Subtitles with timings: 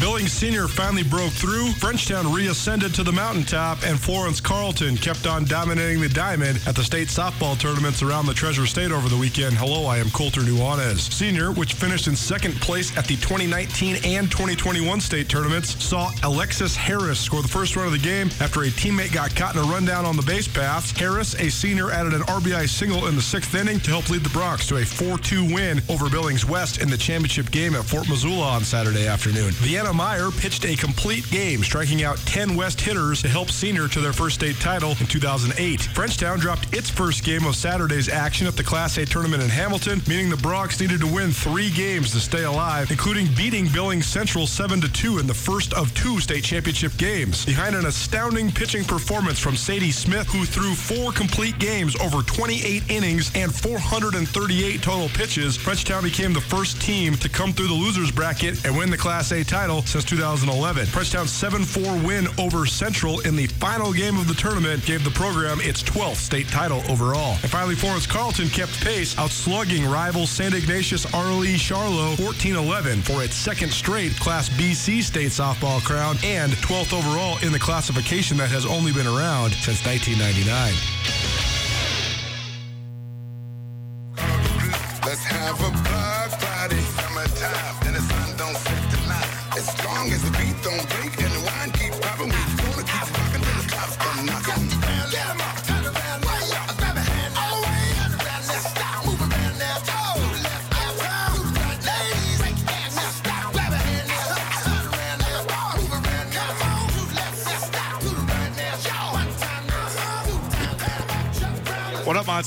[0.00, 1.68] Billings Senior finally broke through.
[1.72, 6.84] Frenchtown reascended to the mountaintop, and Florence Carlton kept on dominating the diamond at the
[6.84, 9.56] state softball tournaments around the Treasure State over the weekend.
[9.56, 11.10] Hello, I am Colter Nuanez.
[11.10, 16.76] Senior, which finished in second place at the 2019 and 2021 state tournaments, saw Alexis
[16.76, 19.64] Harris score the first run of the game after a teammate got caught in a
[19.64, 20.90] rundown on the base paths.
[20.90, 24.28] Harris, a senior, added an RBI single in the sixth inning to help lead the
[24.30, 28.48] Broncs to a 4-2 win over Billings West in the championship game at Fort Missoula
[28.48, 29.52] on Saturday afternoon.
[29.86, 34.00] Vienna Meyer pitched a complete game, striking out 10 West hitters to help Senior to
[34.00, 35.78] their first state title in 2008.
[35.94, 40.02] Frenchtown dropped its first game of Saturday's action at the Class A tournament in Hamilton,
[40.08, 44.46] meaning the Broncs needed to win three games to stay alive, including beating Billings Central
[44.46, 47.44] 7-2 in the first of two state championship games.
[47.44, 52.90] Behind an astounding pitching performance from Sadie Smith, who threw four complete games over 28
[52.90, 58.10] innings and 438 total pitches, Frenchtown became the first team to come through the losers
[58.10, 60.86] bracket and win the Class A title since 2011.
[60.86, 65.60] Frenchtown's 7-4 win over Central in the final game of the tournament gave the program
[65.60, 67.32] its 12th state title overall.
[67.42, 70.54] And finally, Florence Carlton kept pace, outslugging rival St.
[70.54, 76.92] Ignatius RLE Charlo 14-11 for its second straight Class BC state softball crown and 12th
[76.96, 81.25] overall in the classification that has only been around since 1999.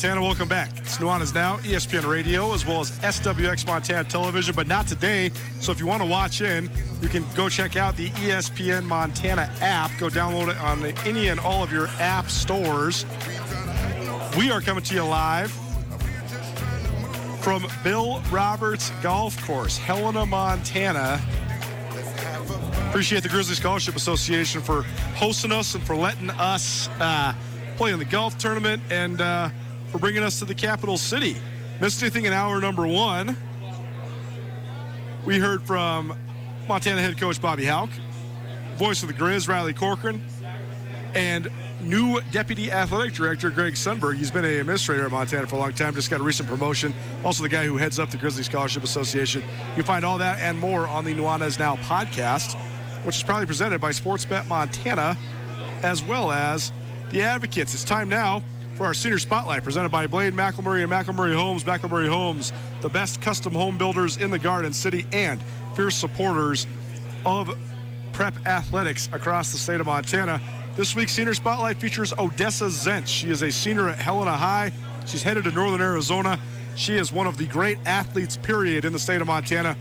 [0.01, 0.21] Montana?
[0.21, 0.69] Welcome back.
[0.77, 5.29] It's Nuanez Now, ESPN Radio, as well as SWX Montana Television, but not today.
[5.59, 9.51] So if you want to watch in, you can go check out the ESPN Montana
[9.59, 9.91] app.
[9.99, 13.05] Go download it on any and all of your app stores.
[14.37, 15.51] We are coming to you live
[17.41, 21.19] from Bill Roberts Golf Course, Helena, Montana.
[22.87, 24.83] Appreciate the Grizzly Scholarship Association for
[25.15, 27.33] hosting us and for letting us uh,
[27.75, 29.49] play in the golf tournament and uh,
[29.91, 31.35] for bringing us to the capital city.
[31.81, 33.35] Missed anything in hour number one?
[35.25, 36.17] We heard from
[36.67, 37.89] Montana head coach Bobby Hauck.
[38.77, 40.25] voice of the Grizz, Riley Corcoran,
[41.13, 41.49] and
[41.81, 44.15] new Deputy Athletic Director, Greg Sunberg.
[44.17, 46.93] He's been an administrator at Montana for a long time, just got a recent promotion.
[47.23, 49.41] Also, the guy who heads up the Grizzly Scholarship Association.
[49.41, 52.55] You can find all that and more on the Nuanez Now podcast,
[53.03, 55.17] which is proudly presented by Sportsbet Montana,
[55.83, 56.71] as well as
[57.11, 57.73] the Advocates.
[57.73, 58.43] It's time now
[58.79, 61.65] for our senior spotlight presented by Blade McElmurray and McElmurray Homes.
[61.65, 65.41] McElmurray Homes, the best custom home builders in the Garden City and
[65.75, 66.65] fierce supporters
[67.25, 67.57] of
[68.13, 70.39] prep athletics across the state of Montana.
[70.77, 73.07] This week's senior spotlight features Odessa Zentz.
[73.07, 74.71] She is a senior at Helena High.
[75.05, 76.39] She's headed to Northern Arizona.
[76.77, 79.75] She is one of the great athletes, period, in the state of Montana.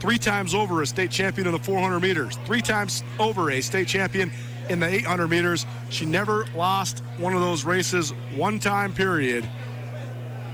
[0.00, 3.88] Three times over a state champion in the 400 meters, three times over a state
[3.88, 4.30] champion
[4.68, 5.66] in the 800 meters.
[5.90, 9.48] She never lost one of those races one time, period,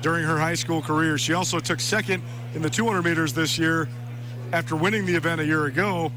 [0.03, 1.19] during her high school career.
[1.19, 2.23] She also took second
[2.55, 3.89] in the 200 meters this year
[4.53, 6.13] after winning the event a year ago.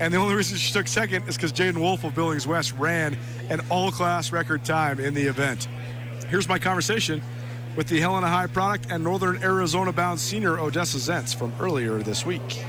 [0.00, 3.16] And the only reason she took second is because Jaden Wolf of Billings West ran
[3.50, 5.68] an all class record time in the event.
[6.28, 7.22] Here's my conversation
[7.76, 12.26] with the Helena High product and Northern Arizona bound senior Odessa Zentz from earlier this
[12.26, 12.64] week.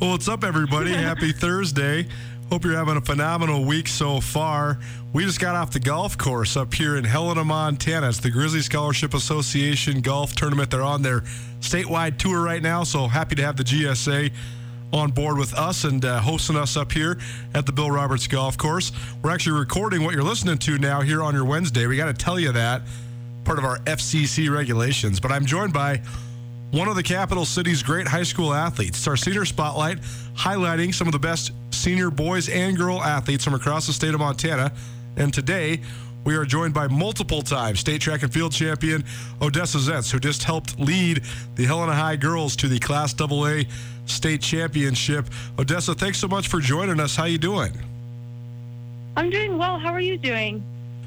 [0.00, 0.92] Well, what's up, everybody?
[0.94, 2.08] Happy Thursday.
[2.52, 4.78] Hope you're having a phenomenal week so far.
[5.14, 8.10] We just got off the golf course up here in Helena, Montana.
[8.10, 10.70] It's the Grizzly Scholarship Association golf tournament.
[10.70, 11.22] They're on their
[11.60, 14.30] statewide tour right now, so happy to have the GSA
[14.92, 17.18] on board with us and uh, hosting us up here
[17.54, 18.92] at the Bill Roberts Golf Course.
[19.22, 21.86] We're actually recording what you're listening to now here on your Wednesday.
[21.86, 22.82] We got to tell you that
[23.46, 25.20] part of our FCC regulations.
[25.20, 26.02] But I'm joined by
[26.70, 28.98] one of the capital city's great high school athletes.
[28.98, 30.00] It's our senior spotlight
[30.36, 31.50] highlighting some of the best
[31.82, 34.72] senior boys and girl athletes from across the state of Montana.
[35.16, 35.80] And today,
[36.24, 39.04] we are joined by multiple time state track and field champion
[39.40, 41.22] Odessa Zentz, who just helped lead
[41.56, 43.62] the Helena High girls to the Class AA
[44.06, 45.26] state championship.
[45.58, 47.16] Odessa, thanks so much for joining us.
[47.16, 47.72] How you doing?
[49.16, 49.76] I'm doing well.
[49.80, 50.64] How are you doing?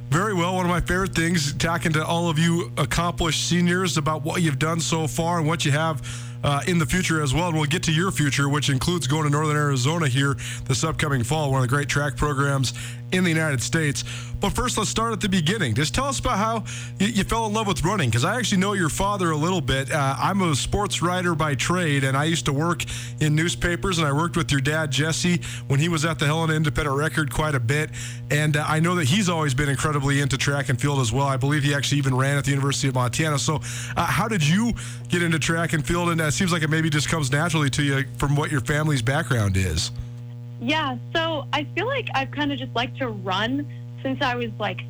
[0.10, 0.56] Very well.
[0.56, 4.60] One of my favorite things, talking to all of you accomplished seniors about what you've
[4.60, 6.06] done so far and what you have
[6.46, 7.48] uh, in the future as well.
[7.48, 11.24] And we'll get to your future, which includes going to Northern Arizona here this upcoming
[11.24, 12.74] fall, one of the great track programs
[13.12, 14.04] in the United States.
[14.40, 15.74] But first, let's start at the beginning.
[15.74, 16.64] Just tell us about how
[17.00, 19.62] you, you fell in love with running, because I actually know your father a little
[19.62, 19.92] bit.
[19.92, 22.84] Uh, I'm a sports writer by trade, and I used to work
[23.20, 26.54] in newspapers, and I worked with your dad, Jesse, when he was at the Helena
[26.54, 27.90] Independent Record quite a bit.
[28.30, 31.28] And uh, I know that he's always been incredibly into track and field as well.
[31.28, 33.40] I believe he actually even ran at the University of Montana.
[33.40, 33.62] So,
[33.96, 34.74] uh, how did you
[35.10, 36.10] get into track and field?
[36.10, 39.02] And it seems like it maybe just comes naturally to you from what your family's
[39.02, 39.92] background is.
[40.62, 43.68] Yeah, so I feel like I've kind of just liked to run
[44.02, 44.82] since I was like,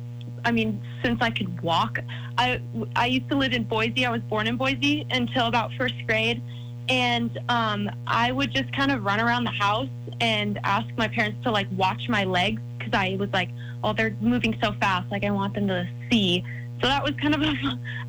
[0.44, 1.98] I mean, since I could walk.
[2.38, 2.60] I
[2.94, 4.06] I used to live in Boise.
[4.06, 6.40] I was born in Boise until about first grade,
[6.88, 9.88] and um, I would just kind of run around the house
[10.20, 13.50] and ask my parents to like watch my legs because I was like,
[13.82, 15.10] oh, they're moving so fast.
[15.10, 16.44] Like I want them to see.
[16.80, 17.54] So that was kind of a,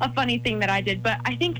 [0.02, 1.02] a funny thing that I did.
[1.02, 1.58] But I think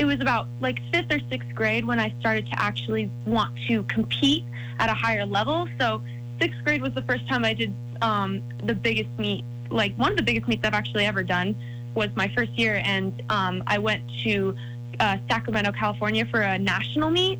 [0.00, 3.82] it was about like fifth or sixth grade when I started to actually want to
[3.82, 4.46] compete
[4.78, 5.68] at a higher level.
[5.78, 6.00] So
[6.40, 10.16] sixth grade was the first time I did um, the biggest meet, like one of
[10.16, 11.54] the biggest meets I've actually ever done
[11.94, 12.80] was my first year.
[12.82, 14.56] And um, I went to
[15.00, 17.38] uh, Sacramento, California for a national meet.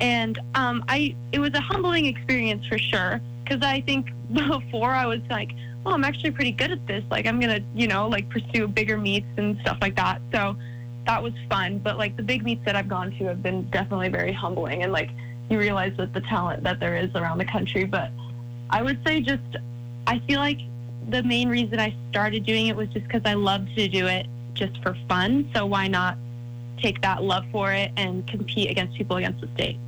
[0.00, 3.20] And um, I, it was a humbling experience for sure.
[3.46, 5.50] Cause I think before I was like,
[5.84, 7.02] oh, I'm actually pretty good at this.
[7.10, 10.20] Like I'm to, you know, like pursue bigger meets and stuff like that.
[10.32, 10.56] So
[11.06, 11.78] that was fun.
[11.78, 14.82] But like the big meets that I've gone to have been definitely very humbling.
[14.82, 15.10] And like,
[15.48, 17.84] you realize that the talent that there is around the country.
[17.84, 18.10] But
[18.70, 19.42] I would say just,
[20.06, 20.58] I feel like
[21.08, 24.26] the main reason I started doing it was just because I loved to do it
[24.54, 25.48] just for fun.
[25.54, 26.18] So why not
[26.78, 29.78] take that love for it and compete against people against the state?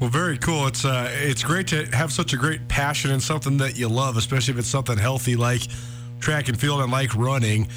[0.00, 0.68] Well, very cool.
[0.68, 4.16] It's uh, it's great to have such a great passion in something that you love,
[4.16, 5.62] especially if it's something healthy like
[6.20, 7.68] track and field and like running.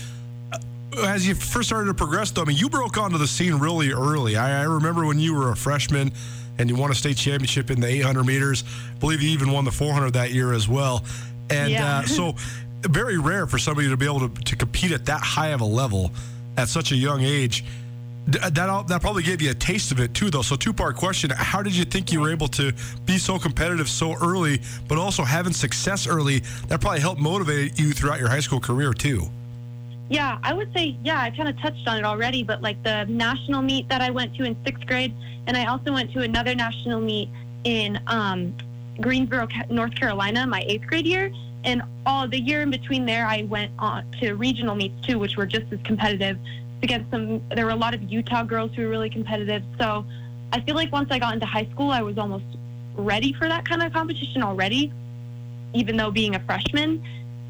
[0.97, 3.55] Uh, As you first started to progress, though, I mean, you broke onto the scene
[3.55, 4.35] really early.
[4.37, 6.11] I, I remember when you were a freshman
[6.57, 8.63] and you won a state championship in the 800 meters.
[8.95, 11.03] I believe you even won the 400 that year as well.
[11.49, 11.99] And Yeah.
[11.99, 12.35] uh, so,
[12.81, 15.65] very rare for somebody to be able to, to compete at that high of a
[15.65, 16.11] level
[16.57, 17.63] at such a young age.
[18.29, 20.41] D- That that probably gave you a taste of it too, though.
[20.43, 22.71] So, two part question: How did you think you were able to
[23.05, 26.39] be so competitive so early, but also having success early?
[26.67, 29.27] That probably helped motivate you throughout your high school career too.
[30.11, 33.05] Yeah, I would say, yeah, I kind of touched on it already, but like the
[33.05, 35.15] national meet that I went to in sixth grade,
[35.47, 37.29] and I also went to another national meet
[37.63, 38.53] in um,
[38.99, 41.31] Greensboro, North Carolina, my eighth grade year.
[41.63, 45.37] And all the year in between there, I went on to regional meets too, which
[45.37, 46.37] were just as competitive
[46.83, 47.41] against some.
[47.55, 49.63] There were a lot of Utah girls who were really competitive.
[49.79, 50.05] So
[50.51, 52.45] I feel like once I got into high school, I was almost
[52.97, 54.91] ready for that kind of competition already.
[55.73, 57.01] even though being a freshman.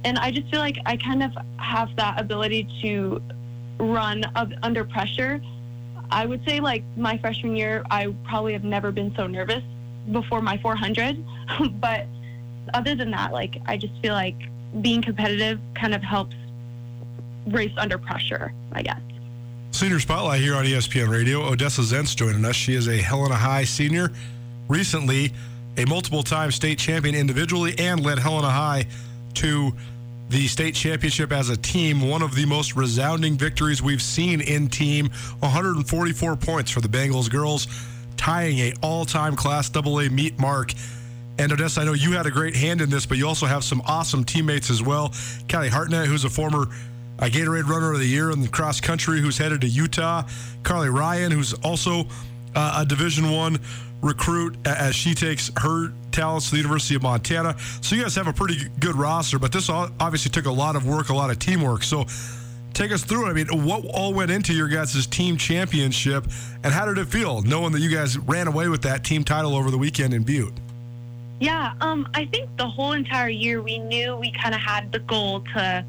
[0.04, 3.22] And I just feel like I kind of have that ability to
[3.80, 5.42] run up under pressure.
[6.10, 9.64] I would say like my freshman year, I probably have never been so nervous
[10.12, 11.24] before my 400.
[11.80, 12.08] but
[12.74, 14.36] other than that, like I just feel like
[14.82, 16.36] being competitive kind of helps
[17.48, 19.00] race under pressure, I guess.
[19.72, 21.44] Senior Spotlight here on ESPN Radio.
[21.44, 22.56] Odessa Zentz joining us.
[22.56, 24.12] She is a Helena High senior.
[24.68, 25.32] Recently,
[25.78, 28.86] a multiple time state champion individually and led Helena High
[29.32, 29.72] to
[30.30, 32.08] the state championship as a team.
[32.08, 35.10] One of the most resounding victories we've seen in team
[35.40, 37.68] 144 points for the Bengals girls,
[38.18, 40.74] tying a all time Class AA meet mark.
[41.38, 43.64] And Odessa, I know you had a great hand in this, but you also have
[43.64, 45.14] some awesome teammates as well.
[45.48, 46.68] Kelly Hartnett, who's a former
[47.20, 50.24] a Gatorade Runner of the Year in the cross country, who's headed to Utah.
[50.64, 52.06] Carly Ryan, who's also
[52.56, 53.60] uh, a Division One
[54.02, 57.58] recruit, as she takes her talents to the University of Montana.
[57.82, 60.86] So you guys have a pretty good roster, but this obviously took a lot of
[60.88, 61.84] work, a lot of teamwork.
[61.84, 62.06] So
[62.74, 63.30] take us through it.
[63.30, 66.26] I mean, what all went into your guys' team championship,
[66.64, 69.56] and how did it feel knowing that you guys ran away with that team title
[69.56, 70.54] over the weekend in Butte?
[71.40, 75.00] Yeah, um, I think the whole entire year we knew we kind of had the
[75.00, 75.84] goal to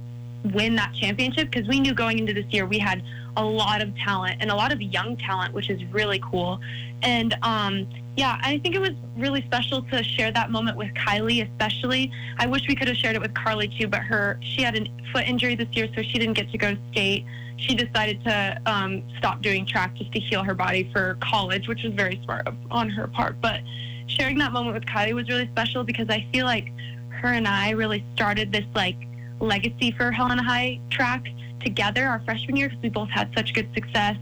[0.54, 3.02] win that championship because we knew going into this year we had
[3.36, 6.60] a lot of talent and a lot of young talent, which is really cool.
[7.02, 11.48] And um, yeah, I think it was really special to share that moment with Kylie,
[11.48, 12.12] especially.
[12.38, 14.86] I wish we could have shared it with Carly too, but her she had a
[15.12, 17.24] foot injury this year, so she didn't get to go to state.
[17.56, 21.82] She decided to um, stop doing track just to heal her body for college, which
[21.84, 23.40] was very smart on her part.
[23.40, 23.60] But
[24.06, 26.72] sharing that moment with Kylie was really special because I feel like
[27.10, 28.96] her and I really started this like
[29.40, 31.24] legacy for Helena High track
[31.62, 34.16] together our freshman year because we both had such good success.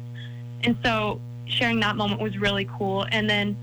[0.62, 3.06] And so sharing that moment was really cool.
[3.10, 3.56] And then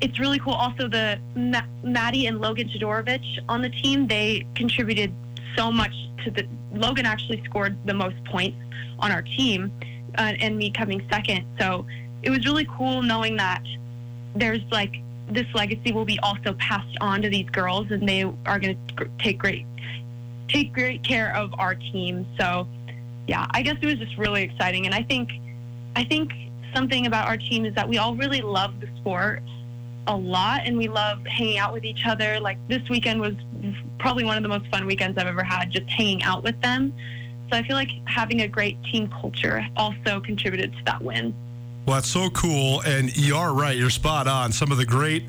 [0.00, 5.12] it's really cool also the Ma- Maddie and Logan Todorovich on the team, they contributed
[5.56, 8.58] so much to the Logan actually scored the most points
[8.98, 9.70] on our team
[10.16, 11.44] uh, and me coming second.
[11.58, 11.86] So
[12.22, 13.62] it was really cool knowing that
[14.34, 18.58] there's like this legacy will be also passed on to these girls and they are
[18.58, 19.66] going to take great
[20.48, 22.26] take great care of our team.
[22.38, 22.66] So
[23.26, 25.30] yeah, I guess it was just really exciting and I think
[25.94, 26.32] I think
[26.74, 29.42] something about our team is that we all really love the sport
[30.06, 32.40] a lot and we love hanging out with each other.
[32.40, 33.34] Like this weekend was
[33.98, 36.92] probably one of the most fun weekends I've ever had just hanging out with them.
[37.50, 41.34] So I feel like having a great team culture also contributed to that win.
[41.86, 42.80] Well, that's so cool.
[42.82, 43.76] And you are right.
[43.76, 44.52] You're spot on.
[44.52, 45.24] Some of the great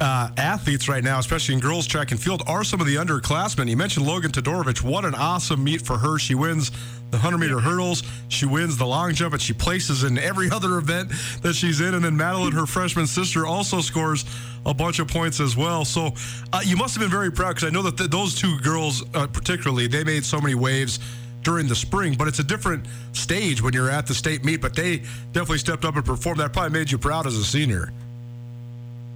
[0.00, 3.68] uh, athletes right now, especially in girls track and field, are some of the underclassmen.
[3.68, 4.82] You mentioned Logan Todorovich.
[4.82, 6.18] What an awesome meet for her.
[6.18, 6.70] She wins
[7.10, 10.78] the 100 meter hurdles, she wins the long jump, and she places in every other
[10.78, 11.94] event that she's in.
[11.94, 14.24] And then Madeline, her freshman sister, also scores
[14.64, 15.84] a bunch of points as well.
[15.84, 16.12] So
[16.52, 19.04] uh, you must have been very proud because I know that th- those two girls,
[19.14, 20.98] uh, particularly, they made so many waves
[21.42, 24.60] during the spring, but it's a different stage when you're at the state meet.
[24.60, 24.98] But they
[25.32, 26.40] definitely stepped up and performed.
[26.40, 27.92] That probably made you proud as a senior.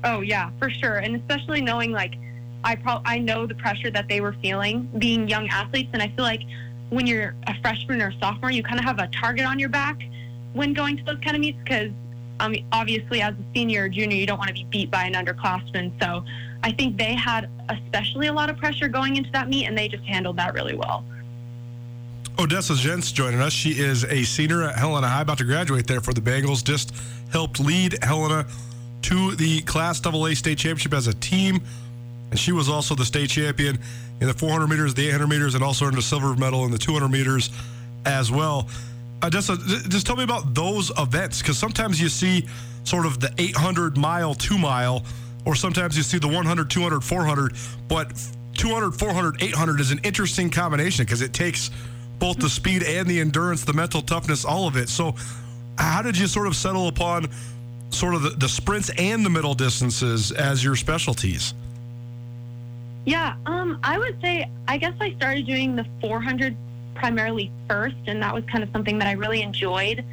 [0.04, 2.14] Oh yeah, for sure, and especially knowing like
[2.62, 6.08] I pro- I know the pressure that they were feeling being young athletes, and I
[6.08, 6.42] feel like
[6.90, 10.00] when you're a freshman or sophomore, you kind of have a target on your back
[10.52, 11.90] when going to those kind of meets because
[12.40, 15.14] um, obviously as a senior or junior, you don't want to be beat by an
[15.14, 15.92] underclassman.
[16.02, 16.24] So
[16.62, 19.88] I think they had especially a lot of pressure going into that meet, and they
[19.88, 21.04] just handled that really well.
[22.38, 23.52] Odessa Zentz joining us.
[23.52, 26.64] She is a senior at Helena High, about to graduate there for the Bengals.
[26.64, 26.94] Just
[27.30, 28.46] helped lead Helena
[29.02, 31.60] to the Class AA state championship as a team.
[32.30, 33.78] And she was also the state champion
[34.20, 36.78] in the 400 meters, the 800 meters, and also earned a silver medal in the
[36.78, 37.50] 200 meters
[38.04, 38.68] as well.
[39.22, 39.56] Odessa,
[39.88, 42.46] just tell me about those events because sometimes you see
[42.84, 45.04] sort of the 800 mile, two mile,
[45.44, 47.54] or sometimes you see the 100, 200, 400.
[47.88, 48.12] But
[48.54, 51.70] 200, 400, 800 is an interesting combination because it takes
[52.18, 54.88] both the speed and the endurance, the mental toughness, all of it.
[54.88, 55.14] So,
[55.78, 57.28] how did you sort of settle upon
[57.88, 61.54] sort of the, the sprints and the middle distances as your specialties?
[63.04, 66.56] Yeah, um, I would say I guess I started doing the 400
[66.94, 70.04] primarily first, and that was kind of something that I really enjoyed.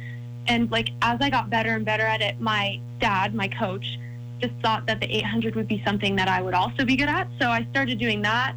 [0.46, 3.98] And like as I got better and better at it, my dad, my coach,
[4.40, 7.28] just thought that the 800 would be something that I would also be good at.
[7.40, 8.54] So I started doing that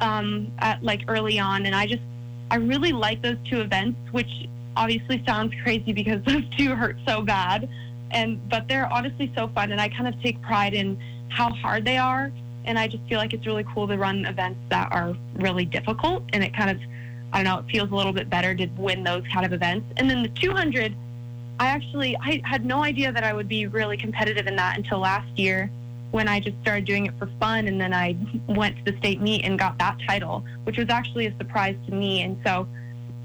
[0.00, 2.02] um, at like early on, and I just
[2.50, 4.30] I really like those two events, which
[4.76, 7.68] obviously sounds crazy because those two hurt so bad,
[8.12, 10.98] and but they're honestly so fun, and I kind of take pride in
[11.30, 12.30] how hard they are
[12.64, 16.24] and I just feel like it's really cool to run events that are really difficult
[16.32, 16.78] and it kind of
[17.32, 19.86] I don't know it feels a little bit better to win those kind of events
[19.96, 20.94] and then the 200
[21.60, 24.98] I actually I had no idea that I would be really competitive in that until
[24.98, 25.70] last year
[26.12, 27.66] when I just started doing it for fun.
[27.66, 28.16] And then I
[28.46, 31.92] went to the state meet and got that title, which was actually a surprise to
[31.92, 32.22] me.
[32.22, 32.68] And so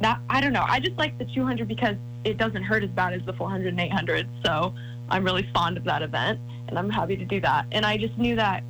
[0.02, 3.14] that, I don't know, I just like the 200 because it doesn't hurt as bad
[3.14, 4.28] as the 400 and 800.
[4.44, 4.74] So
[5.10, 7.68] I'm really fond of that event and I'm happy to do that.
[7.72, 8.64] And I just knew that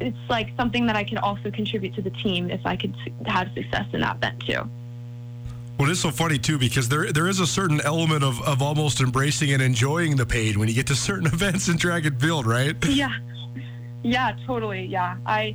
[0.00, 2.94] it's like something that I could also contribute to the team if I could
[3.26, 4.68] have success in that event too.
[5.78, 9.00] Well, it's so funny too because there there is a certain element of, of almost
[9.00, 12.46] embracing and enjoying the pain when you get to certain events in track and field,
[12.46, 12.74] right?
[12.86, 13.12] Yeah,
[14.02, 14.86] yeah, totally.
[14.86, 15.54] Yeah, I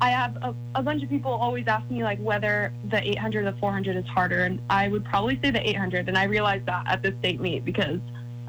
[0.00, 3.50] I have a, a bunch of people always ask me like whether the 800 or
[3.50, 6.08] the 400 is harder, and I would probably say the 800.
[6.08, 8.00] And I realized that at the state meet because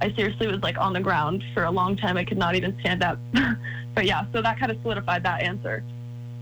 [0.01, 2.17] I seriously was like on the ground for a long time.
[2.17, 3.19] I could not even stand up.
[3.95, 5.83] but yeah, so that kind of solidified that answer.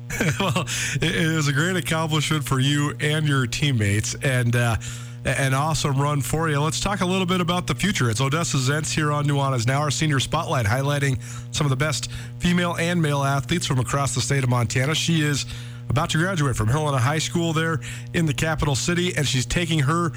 [0.39, 0.65] well,
[1.01, 4.77] it, was a great accomplishment for you and your teammates, and uh,
[5.25, 6.59] an awesome run for you.
[6.59, 8.09] Let's talk a little bit about the future.
[8.09, 11.19] It's Odessa Zentz here on Nuanez Now, our senior spotlight, highlighting
[11.53, 12.09] some of the best
[12.39, 14.95] female and male athletes from across the state of Montana.
[14.95, 15.45] She is
[15.89, 17.79] about to graduate from Helena High School there
[18.13, 20.11] in the capital city, and she's taking her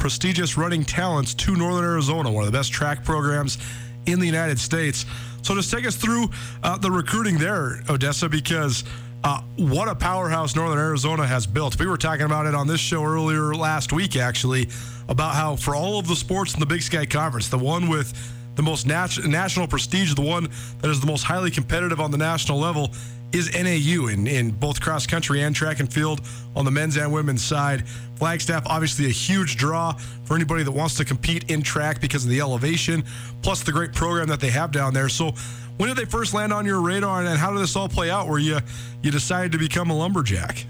[0.00, 3.58] prestigious running talents to Northern Arizona, one of the best track programs
[4.06, 5.04] in the United States.
[5.42, 6.30] So just take us through
[6.62, 8.82] uh, the recruiting there, Odessa, because
[9.22, 11.78] uh, what a powerhouse Northern Arizona has built.
[11.78, 14.70] We were talking about it on this show earlier last week, actually,
[15.08, 18.12] about how for all of the sports in the Big Sky Conference, the one with
[18.56, 20.48] the most nat- national prestige, the one
[20.80, 22.90] that is the most highly competitive on the national level,
[23.32, 26.20] is NAU in, in both cross country and track and field
[26.56, 27.86] on the men's and women's side.
[28.16, 29.92] Flagstaff, obviously a huge draw
[30.24, 33.04] for anybody that wants to compete in track because of the elevation,
[33.42, 35.08] plus the great program that they have down there.
[35.08, 35.32] So,
[35.76, 38.28] when did they first land on your radar, and how did this all play out?
[38.28, 38.58] Where you
[39.02, 40.66] you decided to become a lumberjack?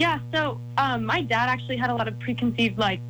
[0.00, 3.00] Yeah, so um, my dad actually had a lot of preconceived like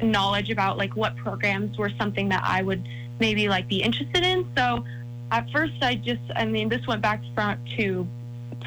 [0.00, 2.86] knowledge about like what programs were something that I would
[3.18, 4.48] maybe like be interested in.
[4.56, 4.84] So
[5.30, 8.06] at first, I just I mean this went back front to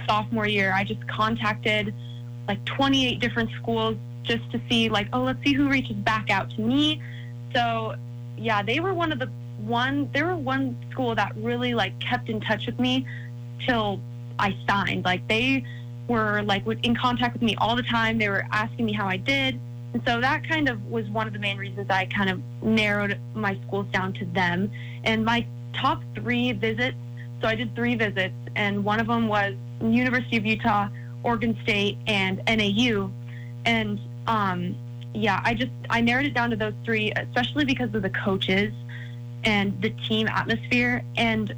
[0.08, 0.74] sophomore year.
[0.74, 1.94] I just contacted
[2.48, 6.50] like 28 different schools just to see like oh let's see who reaches back out
[6.52, 7.02] to me.
[7.54, 7.96] So
[8.38, 12.30] yeah, they were one of the one there were one school that really like kept
[12.30, 13.06] in touch with me
[13.66, 14.00] till
[14.40, 15.06] I signed.
[15.06, 15.66] Like they
[16.08, 18.18] were like in contact with me all the time.
[18.18, 19.60] They were asking me how I did.
[19.94, 23.20] And so that kind of was one of the main reasons I kind of narrowed
[23.36, 24.72] my schools down to them.
[25.04, 26.98] And my top three visits,
[27.42, 30.88] so I did three visits, and one of them was University of Utah,
[31.24, 33.12] Oregon State, and NAU.
[33.66, 34.76] And um,
[35.14, 38.74] yeah, I just I narrowed it down to those three, especially because of the coaches
[39.44, 41.04] and the team atmosphere.
[41.18, 41.54] And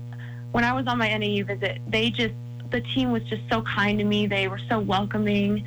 [0.51, 2.33] when I was on my NAU visit, they just,
[2.71, 4.27] the team was just so kind to me.
[4.27, 5.63] They were so welcoming.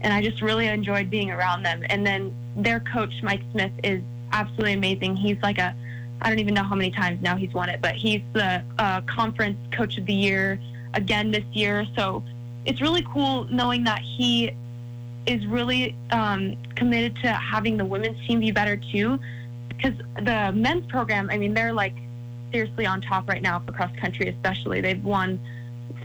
[0.00, 1.82] And I just really enjoyed being around them.
[1.88, 5.16] And then their coach, Mike Smith, is absolutely amazing.
[5.16, 5.74] He's like a,
[6.20, 9.00] I don't even know how many times now he's won it, but he's the uh,
[9.02, 10.60] conference coach of the year
[10.94, 11.86] again this year.
[11.96, 12.22] So
[12.64, 14.50] it's really cool knowing that he
[15.26, 19.18] is really um, committed to having the women's team be better too
[19.68, 21.94] because the men's program, I mean, they're like
[22.52, 24.80] seriously on top right now for cross country, especially.
[24.80, 25.38] They've won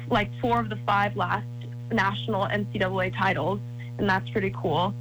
[0.10, 1.48] like four of the five last
[1.92, 3.60] national NCAA titles,
[3.98, 4.94] and that's pretty cool.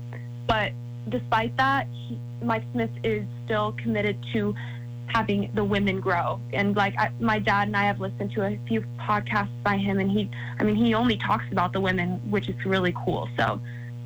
[0.46, 0.72] But
[1.08, 4.54] despite that, he, Mike Smith is still committed to
[5.12, 6.40] having the women grow.
[6.52, 9.98] And like I, my dad and I have listened to a few podcasts by him,
[9.98, 13.28] and he, I mean, he only talks about the women, which is really cool.
[13.36, 13.60] So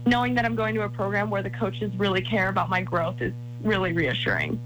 [0.07, 3.21] knowing that I'm going to a program where the coaches really care about my growth
[3.21, 4.61] is really reassuring.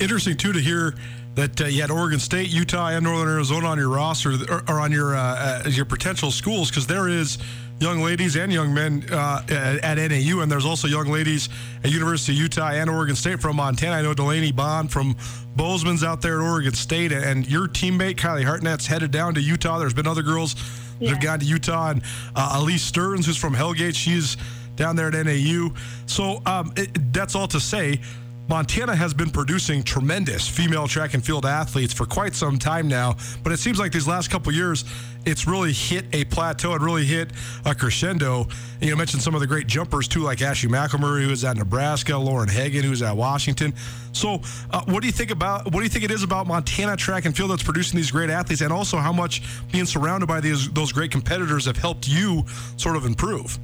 [0.00, 0.94] Interesting too to hear
[1.34, 4.80] that uh, you had Oregon State, Utah, and Northern Arizona on your roster or, or
[4.80, 7.38] on your uh, uh, your potential schools because there is
[7.80, 11.48] young ladies and young men uh, at, at, NAU, and there's also young ladies
[11.84, 13.96] at University of Utah and Oregon State from Montana.
[13.96, 15.16] I know Delaney Bond from
[15.54, 19.78] Bozeman's out there at Oregon State, and your teammate Kylie Hartnett's headed down to Utah.
[19.78, 20.56] There's been other girls
[20.98, 21.08] yeah.
[21.08, 22.02] that have gone to Utah, and
[22.34, 24.36] uh, Elise Stearns, who's from Hellgate, she's
[24.76, 25.70] down there at NAU.
[26.06, 28.00] So um, it, that's all to say.
[28.48, 33.14] Montana has been producing tremendous female track and field athletes for quite some time now,
[33.42, 34.86] but it seems like these last couple years,
[35.28, 36.74] it's really hit a plateau.
[36.74, 37.30] It really hit
[37.64, 38.46] a crescendo.
[38.80, 41.56] And you mentioned some of the great jumpers too, like Ashley McElmurray, who was at
[41.56, 43.74] Nebraska, Lauren Hagen, who's at Washington.
[44.12, 46.96] So, uh, what do you think about what do you think it is about Montana
[46.96, 50.40] track and field that's producing these great athletes, and also how much being surrounded by
[50.40, 52.44] these those great competitors have helped you
[52.76, 53.58] sort of improve?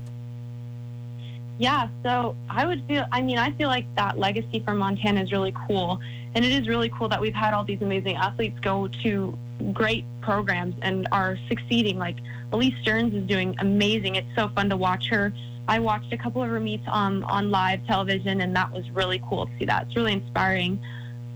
[1.59, 5.31] Yeah, so I would feel, I mean, I feel like that legacy from Montana is
[5.31, 6.01] really cool.
[6.35, 9.39] And it is really cool that we've had all these amazing athletes go to
[9.73, 11.99] great programs and are succeeding.
[11.99, 12.17] Like
[12.53, 14.17] Elise Stearns is doing amazing.
[14.17, 15.33] It's so fun to watch her.
[15.69, 19.23] I watched a couple of her meets on, on live television, and that was really
[19.29, 19.87] cool to see that.
[19.87, 20.79] It's really inspiring.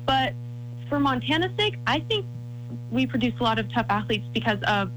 [0.04, 0.34] But
[0.88, 2.26] for Montana's sake, I think
[2.90, 4.90] we produce a lot of tough athletes because of,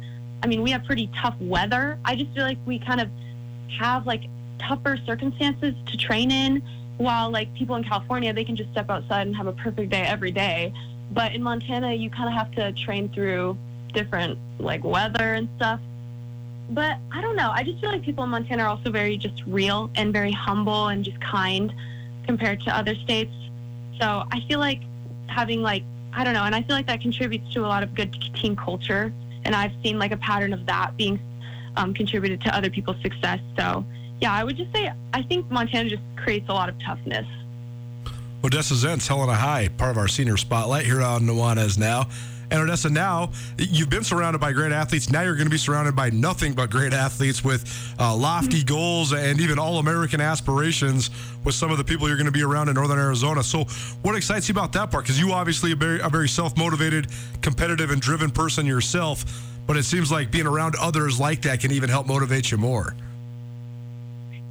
[0.43, 1.97] I mean, we have pretty tough weather.
[2.03, 3.09] I just feel like we kind of
[3.79, 4.23] have like
[4.59, 6.61] tougher circumstances to train in,
[7.01, 10.01] while like people in California they can just step outside and have a perfect day
[10.01, 10.73] every day.
[11.11, 13.57] But in Montana, you kind of have to train through
[13.93, 15.81] different like weather and stuff.
[16.69, 17.51] But I don't know.
[17.51, 20.87] I just feel like people in Montana are also very just real and very humble
[20.87, 21.73] and just kind
[22.25, 23.33] compared to other states.
[23.99, 24.81] So I feel like
[25.27, 25.83] having like
[26.13, 28.55] I don't know, and I feel like that contributes to a lot of good team
[28.55, 29.13] culture.
[29.43, 31.19] And I've seen like a pattern of that being
[31.77, 33.39] um, contributed to other people's success.
[33.57, 33.85] So
[34.21, 37.27] yeah, I would just say I think Montana just creates a lot of toughness.
[38.43, 42.07] Odessa Zentz, Helena High, part of our senior spotlight here on Nuanez now.
[42.49, 45.09] And Odessa, now you've been surrounded by great athletes.
[45.09, 48.67] Now you're going to be surrounded by nothing but great athletes with uh, lofty mm-hmm.
[48.67, 51.11] goals and even all American aspirations
[51.45, 53.41] with some of the people you're going to be around in Northern Arizona.
[53.41, 53.63] So,
[54.01, 55.05] what excites you about that part?
[55.05, 57.07] Because you obviously a very, a very self motivated,
[57.41, 59.23] competitive, and driven person yourself.
[59.65, 62.95] But it seems like being around others like that can even help motivate you more.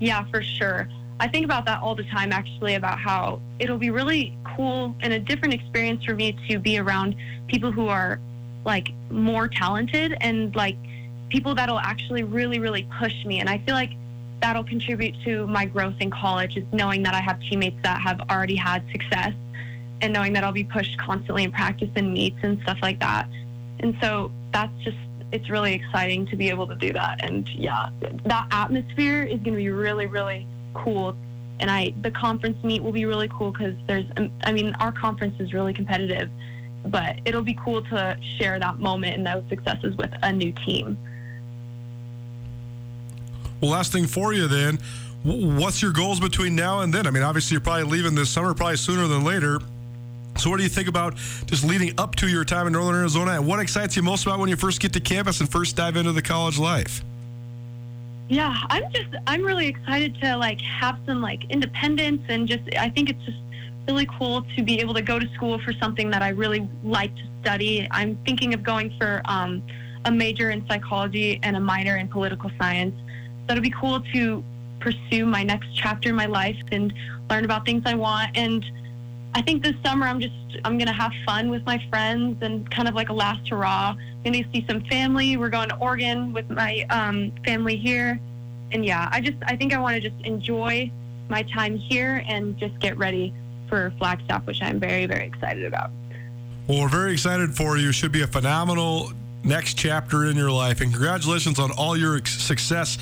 [0.00, 0.88] Yeah, for sure.
[1.20, 5.12] I think about that all the time, actually, about how it'll be really cool and
[5.12, 7.14] a different experience for me to be around
[7.46, 8.18] people who are
[8.64, 10.76] like more talented and like
[11.28, 13.40] people that'll actually really, really push me.
[13.40, 13.92] And I feel like
[14.40, 18.20] that'll contribute to my growth in college is knowing that I have teammates that have
[18.30, 19.34] already had success
[20.00, 23.28] and knowing that I'll be pushed constantly in practice and meets and stuff like that.
[23.80, 24.96] And so that's just
[25.32, 27.24] it's really exciting to be able to do that.
[27.24, 27.90] And yeah,
[28.24, 31.16] that atmosphere is going to be really, really cool.
[31.60, 34.92] And I, the conference meet will be really cool because there's, um, I mean, our
[34.92, 36.30] conference is really competitive,
[36.86, 40.96] but it'll be cool to share that moment and those successes with a new team.
[43.60, 44.78] Well, last thing for you then,
[45.22, 47.06] what's your goals between now and then?
[47.06, 49.60] I mean, obviously you're probably leaving this summer, probably sooner than later.
[50.36, 51.16] So, what do you think about
[51.46, 53.32] just leading up to your time in Northern Arizona?
[53.32, 55.96] And what excites you most about when you first get to campus and first dive
[55.96, 57.02] into the college life?
[58.28, 62.88] Yeah, I'm just I'm really excited to like have some like independence and just I
[62.88, 63.38] think it's just
[63.88, 67.14] really cool to be able to go to school for something that I really like
[67.16, 67.88] to study.
[67.90, 69.62] I'm thinking of going for um,
[70.04, 72.94] a major in psychology and a minor in political science.
[73.46, 74.44] So it'll be cool to
[74.78, 76.94] pursue my next chapter in my life and
[77.28, 78.64] learn about things I want and
[79.34, 82.88] I think this summer I'm just I'm gonna have fun with my friends and kind
[82.88, 83.94] of like a last hurrah.
[83.96, 85.36] I'm gonna see some family.
[85.36, 88.20] We're going to Oregon with my um, family here,
[88.72, 90.90] and yeah, I just I think I want to just enjoy
[91.28, 93.32] my time here and just get ready
[93.68, 95.90] for Flagstaff, which I'm very very excited about.
[96.66, 97.92] Well, we're very excited for you.
[97.92, 99.12] Should be a phenomenal
[99.44, 102.98] next chapter in your life, and congratulations on all your success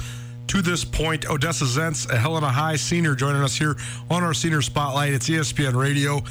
[0.48, 1.28] to this point.
[1.28, 3.76] Odessa Zentz, a Helena High senior, joining us here
[4.10, 5.12] on our senior spotlight.
[5.12, 6.22] It's ESPN Radio.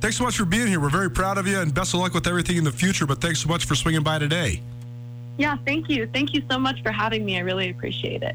[0.00, 0.80] Thanks so much for being here.
[0.80, 3.06] We're very proud of you and best of luck with everything in the future.
[3.06, 4.62] But thanks so much for swinging by today.
[5.36, 6.06] Yeah, thank you.
[6.06, 7.36] Thank you so much for having me.
[7.36, 8.34] I really appreciate it.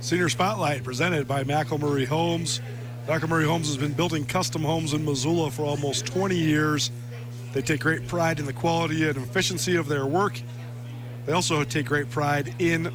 [0.00, 2.60] Senior Spotlight presented by McElmurray Homes.
[3.06, 6.90] McElmurray Homes has been building custom homes in Missoula for almost 20 years.
[7.52, 10.40] They take great pride in the quality and efficiency of their work
[11.28, 12.90] they also take great pride in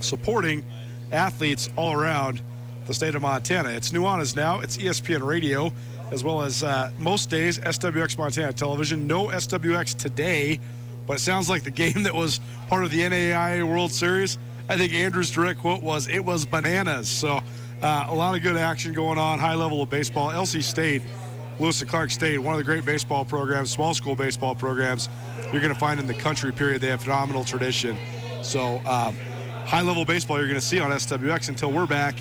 [0.00, 0.62] supporting
[1.10, 2.42] athletes all around
[2.86, 3.70] the state of Montana.
[3.70, 4.60] It's Nuanez now.
[4.60, 5.72] It's ESPN Radio,
[6.10, 9.06] as well as uh, most days SWX Montana Television.
[9.06, 10.60] No SWX today,
[11.06, 14.36] but it sounds like the game that was part of the NAIA World Series.
[14.68, 17.40] I think Andrew's direct quote was, "It was bananas." So
[17.80, 19.38] uh, a lot of good action going on.
[19.38, 20.28] High level of baseball.
[20.28, 21.00] LC State
[21.58, 25.08] Lewis and Clark State, one of the great baseball programs, small school baseball programs
[25.52, 26.82] you're going to find in the country, period.
[26.82, 27.96] They have phenomenal tradition.
[28.42, 29.16] So, um,
[29.64, 32.14] high level baseball you're going to see on SWX until we're back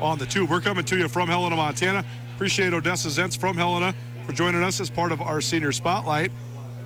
[0.00, 0.50] on the tube.
[0.50, 2.04] We're coming to you from Helena, Montana.
[2.34, 3.94] Appreciate Odessa Zentz from Helena
[4.26, 6.30] for joining us as part of our senior spotlight.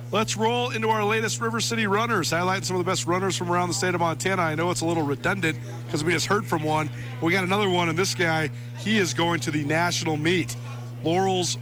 [0.09, 3.51] Let's roll into our latest River City runners, highlighting some of the best runners from
[3.51, 4.41] around the state of Montana.
[4.41, 6.89] I know it's a little redundant because we just heard from one.
[7.21, 10.55] We got another one, and this guy, he is going to the national meet.
[11.03, 11.57] Laurel's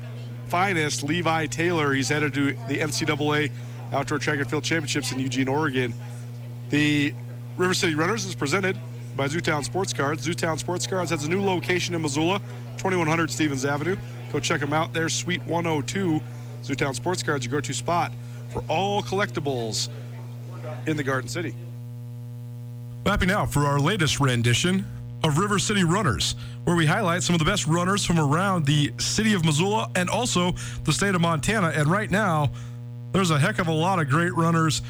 [0.48, 1.94] finest, Levi Taylor.
[1.94, 3.52] He's headed to the NCAA
[3.92, 5.94] Outdoor Track and Field Championships in Eugene, Oregon.
[6.70, 7.14] The
[7.58, 8.78] River City Runners is presented
[9.16, 10.28] by Zootown Sports Cards.
[10.28, 12.40] Zootown Sports Cards has a new location in Missoula,
[12.78, 13.96] 2100 Stevens Avenue.
[14.34, 16.22] Go check them out there, Suite 102.
[16.64, 18.12] Zootown Sports Cards, your go-to spot
[18.50, 19.90] for all collectibles
[20.88, 21.54] in the Garden City.
[23.06, 24.86] Happy now for our latest rendition
[25.24, 28.92] of River City Runners, where we highlight some of the best runners from around the
[28.98, 31.72] city of Missoula and also the state of Montana.
[31.76, 32.52] And right now,
[33.12, 34.82] there's a heck of a lot of great runners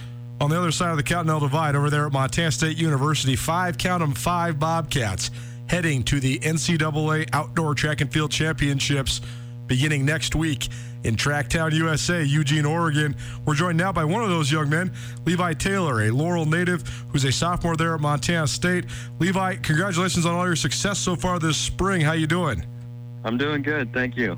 [0.42, 3.36] on the other side of the Continental Divide over there at Montana State University.
[3.36, 5.32] Five, count them, five Bobcats
[5.68, 9.22] heading to the NCAA Outdoor Track and Field Championships
[9.68, 10.70] beginning next week
[11.06, 13.16] in Tracktown, USA, Eugene, Oregon.
[13.46, 14.92] We're joined now by one of those young men,
[15.26, 18.86] Levi Taylor, a Laurel native who's a sophomore there at Montana State.
[19.20, 22.02] Levi, congratulations on all your success so far this spring.
[22.02, 22.66] How you doing?
[23.24, 24.38] I'm doing good, thank you.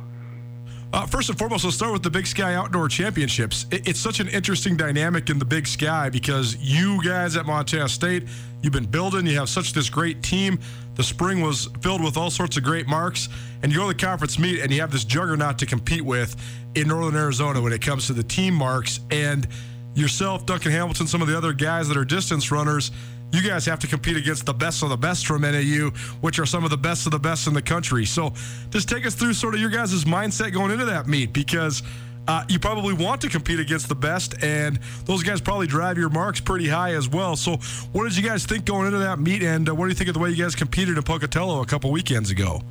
[0.93, 3.65] Uh, first and foremost, let's start with the Big Sky Outdoor Championships.
[3.71, 7.89] It, it's such an interesting dynamic in the Big Sky because you guys at Montana
[7.89, 8.23] State,
[8.61, 10.57] you've been building, you have such this great team.
[10.95, 13.27] The spring was filled with all sorts of great marks,
[13.61, 16.35] and you go to the conference meet and you have this juggernaut to compete with
[16.75, 19.01] in Northern Arizona when it comes to the team marks.
[19.11, 19.45] And
[19.93, 22.91] yourself, Duncan Hamilton, some of the other guys that are distance runners,
[23.31, 25.89] you guys have to compete against the best of the best from NAU,
[26.21, 28.05] which are some of the best of the best in the country.
[28.05, 28.33] So
[28.69, 31.83] just take us through sort of your guys' mindset going into that meet because
[32.27, 36.09] uh, you probably want to compete against the best, and those guys probably drive your
[36.09, 37.35] marks pretty high as well.
[37.35, 37.57] So
[37.93, 40.09] what did you guys think going into that meet, and uh, what do you think
[40.09, 42.61] of the way you guys competed in Pocatello a couple weekends ago?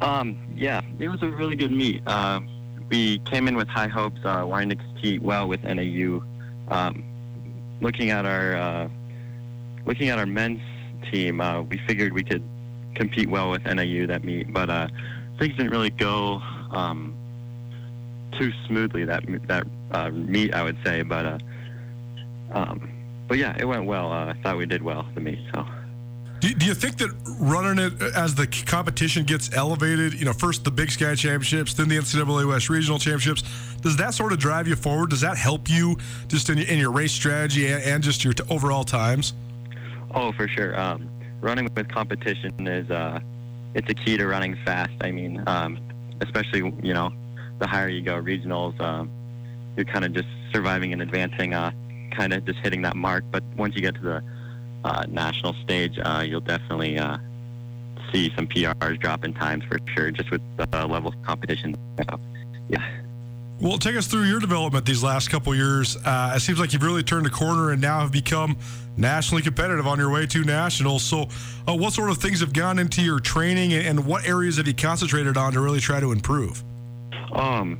[0.00, 2.02] Um, yeah, it was a really good meet.
[2.06, 2.40] Uh,
[2.88, 6.22] we came in with high hopes, uh, wanting to compete well with NAU.
[6.68, 7.04] Um,
[7.80, 8.88] looking at our uh,
[9.86, 10.60] looking at our men's
[11.10, 12.42] team, uh, we figured we could
[12.94, 14.88] compete well with NAU that meet, but uh,
[15.38, 16.40] things didn't really go
[16.70, 17.14] um,
[18.38, 21.02] too smoothly that that uh, meet, I would say.
[21.02, 21.38] But uh,
[22.52, 22.90] um,
[23.28, 24.12] but yeah, it went well.
[24.12, 25.38] Uh, I thought we did well the meet.
[25.54, 25.66] So.
[26.40, 30.70] Do, you think that running it as the competition gets elevated, you know, first the
[30.70, 33.42] Big Sky Championships, then the NCAA West Regional Championships,
[33.82, 35.10] does that sort of drive you forward?
[35.10, 39.34] Does that help you just in, your race strategy and just your overall times?
[40.12, 40.78] Oh, for sure.
[40.78, 41.08] Um,
[41.40, 43.20] running with competition is uh,
[43.74, 44.92] it's a key to running fast.
[45.00, 45.78] I mean, um,
[46.20, 47.12] especially you know,
[47.58, 49.10] the higher you go, regionals, um,
[49.76, 51.70] you're kind of just surviving and advancing, uh,
[52.12, 53.24] kind of just hitting that mark.
[53.30, 54.22] But once you get to the
[54.84, 57.18] uh, national stage, uh, you'll definitely uh,
[58.12, 61.76] see some PRs drop in times for sure, just with the level of competition.
[62.68, 62.99] yeah.
[63.60, 65.94] Well, take us through your development these last couple years.
[65.98, 68.56] Uh, it seems like you've really turned a corner and now have become
[68.96, 71.02] nationally competitive on your way to nationals.
[71.02, 71.28] So,
[71.68, 74.72] uh, what sort of things have gone into your training, and what areas have you
[74.72, 76.64] concentrated on to really try to improve?
[77.32, 77.78] Um,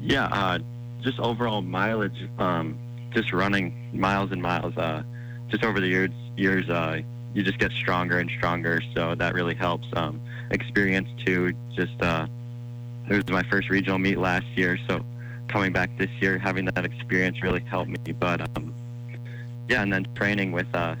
[0.00, 0.58] yeah, uh,
[1.02, 2.78] just overall mileage, um,
[3.12, 4.74] just running miles and miles.
[4.74, 5.02] Uh,
[5.48, 7.00] just over the years, years, uh,
[7.34, 8.80] you just get stronger and stronger.
[8.94, 9.86] So that really helps.
[9.92, 10.18] Um,
[10.50, 11.52] experience too.
[11.76, 12.26] Just uh,
[13.10, 15.04] it was my first regional meet last year, so
[15.50, 18.12] coming back this year, having that experience really helped me.
[18.12, 18.74] But um,
[19.68, 20.94] yeah, and then training with uh,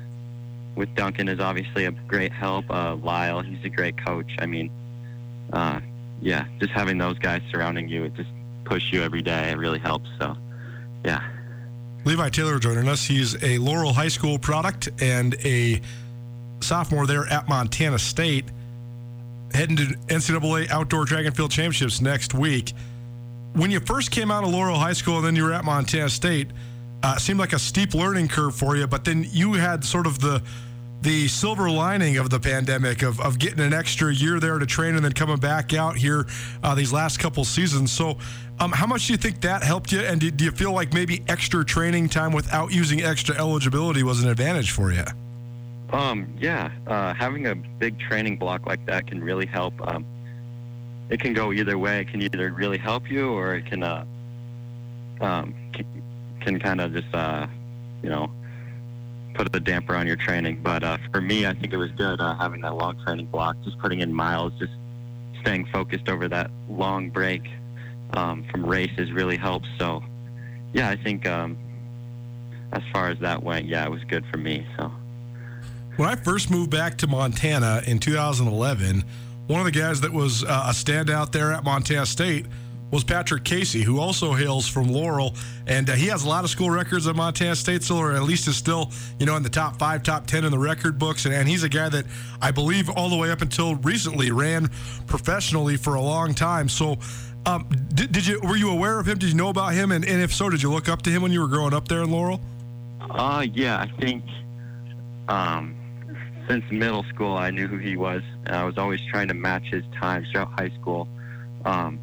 [0.74, 2.70] with Duncan is obviously a great help.
[2.70, 4.30] Uh, Lyle, he's a great coach.
[4.38, 4.70] I mean,
[5.52, 5.80] uh,
[6.20, 8.30] yeah, just having those guys surrounding you, it just
[8.64, 9.50] push you every day.
[9.50, 10.08] It really helps.
[10.20, 10.36] So,
[11.04, 11.22] yeah.
[12.04, 13.04] Levi Taylor joining us.
[13.04, 15.80] He's a Laurel High School product and a
[16.60, 18.46] sophomore there at Montana State.
[19.52, 22.72] Heading to NCAA Outdoor and Field Championships next week.
[23.52, 26.08] When you first came out of Laurel High School and then you were at Montana
[26.08, 26.48] State,
[27.02, 30.20] uh, seemed like a steep learning curve for you, but then you had sort of
[30.20, 30.42] the
[31.02, 34.94] the silver lining of the pandemic of, of getting an extra year there to train
[34.94, 36.26] and then coming back out here
[36.62, 37.90] uh, these last couple seasons.
[37.90, 38.18] So,
[38.58, 40.00] um, how much do you think that helped you?
[40.00, 44.22] And do, do, you feel like maybe extra training time without using extra eligibility was
[44.22, 45.04] an advantage for you?
[45.90, 49.74] Um, yeah, uh, having a big training block like that can really help.
[49.88, 50.04] Um,
[51.10, 52.00] it can go either way.
[52.00, 54.04] It can either really help you or it can, uh,
[55.20, 56.02] um, can,
[56.40, 57.46] can kind of just, uh,
[58.02, 58.30] you know,
[59.34, 60.60] put a damper on your training.
[60.62, 63.56] But uh, for me, I think it was good uh, having that long training block,
[63.64, 64.72] just putting in miles, just
[65.40, 67.42] staying focused over that long break
[68.12, 69.68] um, from races really helps.
[69.78, 70.02] So,
[70.72, 71.58] yeah, I think um,
[72.72, 74.66] as far as that went, yeah, it was good for me.
[74.76, 74.92] So.
[75.96, 79.04] When I first moved back to Montana in 2011,
[79.50, 82.46] one of the guys that was uh, a standout there at Montana State
[82.92, 85.34] was Patrick Casey, who also hails from Laurel,
[85.66, 88.22] and uh, he has a lot of school records at Montana State, still, or at
[88.22, 91.24] least is still, you know, in the top five, top ten in the record books,
[91.24, 92.04] and, and he's a guy that
[92.40, 94.70] I believe all the way up until recently ran
[95.08, 96.68] professionally for a long time.
[96.68, 96.98] So,
[97.44, 99.18] um, did, did, you were you aware of him?
[99.18, 99.90] Did you know about him?
[99.90, 101.88] And, and if so, did you look up to him when you were growing up
[101.88, 102.40] there in Laurel?
[103.00, 104.24] Uh, yeah, I think
[105.28, 105.74] um,
[106.50, 109.66] since middle school I knew who he was, and I was always trying to match
[109.66, 111.06] his times throughout high school.
[111.64, 112.00] Um,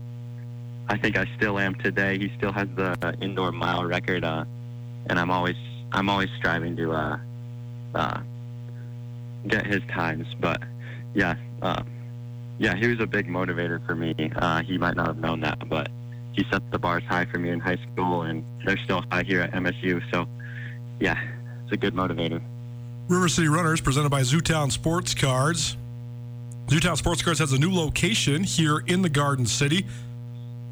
[0.87, 2.17] I think I still am today.
[2.17, 4.45] He still has the indoor mile record, uh,
[5.07, 5.57] and I'm always
[5.91, 7.19] I'm always striving to uh,
[7.93, 8.21] uh,
[9.47, 10.27] get his times.
[10.39, 10.63] But
[11.13, 11.83] yeah, uh,
[12.57, 14.15] yeah, he was a big motivator for me.
[14.33, 15.89] Uh, he might not have known that, but
[16.31, 19.41] he set the bars high for me in high school, and they're still high here
[19.41, 20.01] at MSU.
[20.13, 20.25] So
[21.01, 21.21] yeah,
[21.65, 22.41] it's a good motivator.
[23.07, 25.77] River City Runners presented by Zootown Sports Cards.
[26.67, 29.85] Zootown Sports Cards has a new location here in the Garden City.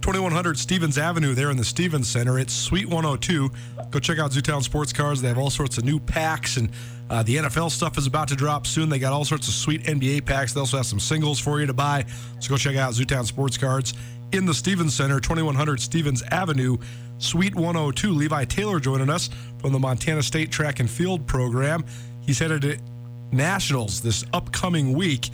[0.01, 2.37] 2100 Stevens Avenue there in the Stevens Center.
[2.37, 3.49] It's Suite 102.
[3.89, 5.21] Go check out Zootown Sports Cards.
[5.21, 6.69] They have all sorts of new packs, and
[7.09, 8.89] uh, the NFL stuff is about to drop soon.
[8.89, 10.51] They got all sorts of sweet NBA packs.
[10.51, 12.03] They also have some singles for you to buy.
[12.41, 13.93] So go check out Zootown Sports Cards
[14.33, 16.75] in the Stevens Center, 2100 Stevens Avenue,
[17.17, 18.11] Suite 102.
[18.11, 21.85] Levi Taylor joining us from the Montana State Track and Field program.
[22.25, 22.77] He's headed to
[23.31, 25.29] Nationals this upcoming week.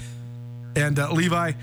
[0.76, 1.54] And uh, Levi,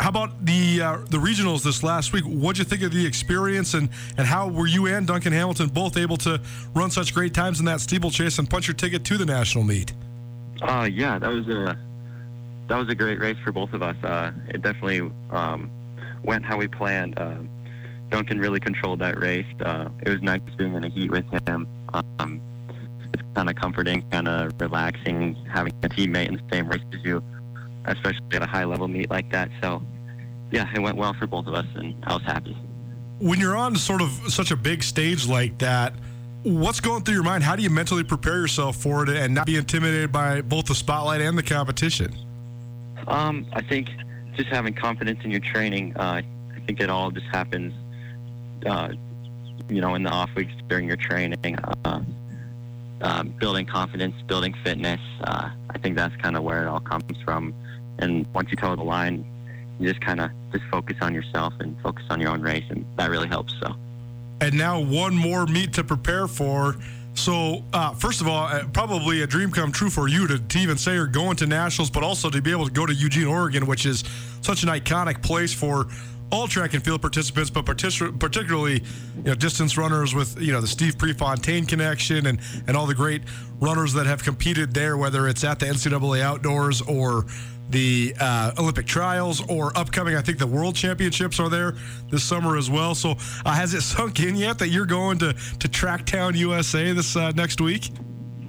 [0.00, 2.24] how about the uh, the regionals this last week?
[2.24, 3.88] What'd you think of the experience, and
[4.18, 6.40] and how were you and Duncan Hamilton both able to
[6.74, 9.92] run such great times in that steeplechase and punch your ticket to the national meet?
[10.62, 11.78] Uh, yeah, that was a
[12.68, 13.96] that was a great race for both of us.
[14.02, 15.70] Uh, it definitely um,
[16.24, 17.18] went how we planned.
[17.18, 17.36] Uh,
[18.10, 19.46] Duncan really controlled that race.
[19.60, 21.66] Uh, it was nice being in a heat with him.
[22.18, 22.40] Um,
[23.34, 27.22] kind of comforting, kind of relaxing, having a teammate in the same race as you,
[27.86, 29.50] especially at a high level meet like that.
[29.62, 29.82] So,
[30.50, 32.56] yeah, it went well for both of us, and I was happy.
[33.18, 35.94] When you're on sort of such a big stage like that,
[36.42, 37.42] what's going through your mind?
[37.42, 40.74] How do you mentally prepare yourself for it and not be intimidated by both the
[40.74, 42.14] spotlight and the competition?
[43.06, 43.90] Um, I think
[44.36, 45.96] just having confidence in your training.
[45.96, 46.22] Uh,
[46.54, 47.72] I think it all just happens,
[48.66, 48.88] uh,
[49.68, 51.56] you know, in the off weeks during your training.
[51.84, 52.00] Uh,
[53.04, 55.00] um, building confidence, building fitness.
[55.22, 57.54] Uh, I think that's kind of where it all comes from.
[57.98, 59.24] And once you toe the line,
[59.78, 62.84] you just kind of just focus on yourself and focus on your own race, and
[62.96, 63.54] that really helps.
[63.60, 63.74] So.
[64.40, 66.76] And now one more meet to prepare for.
[67.14, 70.58] So, uh, first of all, uh, probably a dream come true for you to, to
[70.58, 73.26] even say you're going to nationals, but also to be able to go to Eugene,
[73.26, 74.02] Oregon, which is
[74.40, 75.86] such an iconic place for
[76.34, 78.82] all track and field participants, but partic- particularly
[79.16, 82.94] you know, distance runners with you know the Steve Prefontaine connection and and all the
[82.94, 83.22] great
[83.60, 87.24] runners that have competed there, whether it's at the NCAA outdoors or
[87.70, 90.16] the uh, Olympic trials or upcoming.
[90.16, 91.74] I think the World Championships are there
[92.10, 92.94] this summer as well.
[92.94, 97.16] So uh, has it sunk in yet that you're going to to Tracktown USA this
[97.16, 97.90] uh, next week?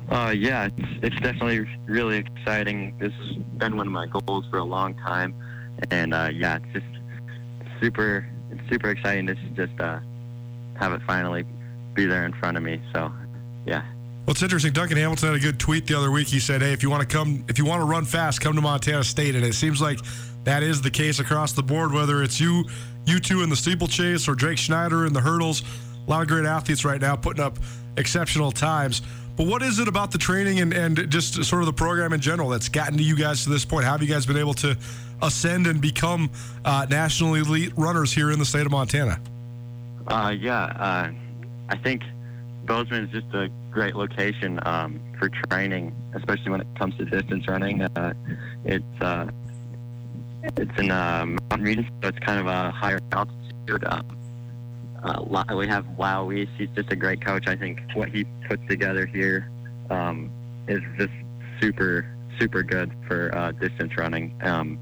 [0.09, 2.95] Uh, yeah, it's, it's definitely really exciting.
[2.99, 5.33] This has been one of my goals for a long time,
[5.89, 6.94] and uh, yeah, it's just
[7.81, 9.99] super it's super exciting to just uh,
[10.75, 11.45] have it finally
[11.93, 12.81] be there in front of me.
[12.93, 13.11] So,
[13.65, 13.83] yeah.
[14.25, 14.73] Well, it's interesting.
[14.73, 16.27] Duncan Hamilton had a good tweet the other week.
[16.27, 18.55] He said, "Hey, if you want to come, if you want to run fast, come
[18.55, 19.99] to Montana State." And it seems like
[20.45, 21.91] that is the case across the board.
[21.91, 22.65] Whether it's you,
[23.05, 25.63] you two in the steeplechase, or Drake Schneider in the hurdles,
[26.05, 27.59] a lot of great athletes right now putting up
[27.97, 29.03] exceptional times.
[29.37, 32.21] But what is it about the training and, and just sort of the program in
[32.21, 33.85] general that's gotten to you guys to this point?
[33.85, 34.77] How have you guys been able to
[35.21, 36.29] ascend and become
[36.63, 39.19] uh, national elite runners here in the state of Montana?
[40.07, 41.11] Uh, yeah, uh,
[41.69, 42.03] I think
[42.65, 47.47] Bozeman is just a great location um, for training, especially when it comes to distance
[47.47, 47.81] running.
[47.81, 48.13] Uh,
[48.63, 49.29] it's uh,
[50.43, 53.83] it's in a mountain region, so it's kind of a higher altitude.
[53.85, 54.05] Um,
[55.05, 56.49] uh, we have Lyle Weese.
[56.57, 57.47] He's just a great coach.
[57.47, 59.49] I think what he puts together here
[59.91, 60.31] um,
[60.67, 61.13] is just
[61.61, 62.07] super,
[62.39, 64.35] super good for uh, distance running.
[64.41, 64.79] Um,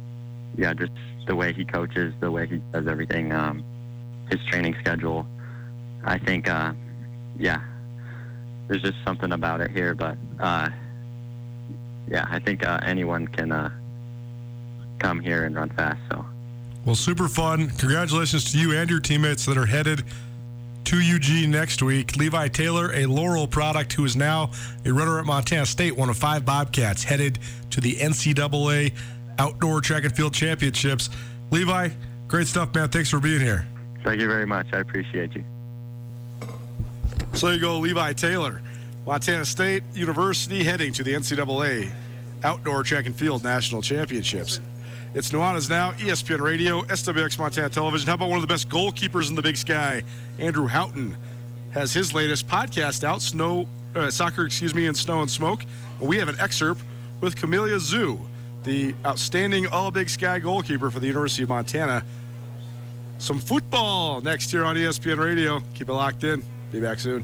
[0.57, 0.93] yeah, just
[1.27, 3.63] the way he coaches, the way he does everything, um,
[4.29, 5.27] his training schedule.
[6.05, 6.73] I think, uh,
[7.37, 7.61] yeah,
[8.67, 9.93] there's just something about it here.
[9.93, 10.69] But uh,
[12.07, 13.71] yeah, I think uh, anyone can uh,
[14.99, 15.99] come here and run fast.
[16.09, 16.25] So.
[16.85, 17.69] Well, super fun.
[17.69, 20.03] Congratulations to you and your teammates that are headed
[20.85, 22.17] to Eugene next week.
[22.17, 24.51] Levi Taylor, a Laurel product who is now
[24.85, 28.93] a runner at Montana State, one of five Bobcats, headed to the NCAA
[29.39, 31.09] Outdoor Track and Field Championships.
[31.51, 31.89] Levi,
[32.27, 32.89] great stuff, man.
[32.89, 33.65] Thanks for being here.
[34.03, 34.67] Thank you very much.
[34.73, 35.45] I appreciate you.
[37.31, 38.61] So you go, Levi Taylor,
[39.05, 41.89] Montana State University, heading to the NCAA
[42.43, 44.59] Outdoor Track and Field National Championships.
[45.15, 48.07] It's Nuanez Now, ESPN Radio, SWX Montana Television.
[48.07, 50.01] How about one of the best goalkeepers in the big sky?
[50.39, 51.15] Andrew Houghton
[51.71, 55.65] has his latest podcast out, Snow uh, Soccer, excuse me, in Snow and Smoke.
[55.99, 56.81] We have an excerpt
[57.21, 58.19] with Camellia Xu,
[58.63, 62.03] the outstanding All Big Sky goalkeeper for the University of Montana.
[63.19, 65.61] Some football next year on ESPN Radio.
[65.75, 66.43] Keep it locked in.
[66.71, 67.23] Be back soon.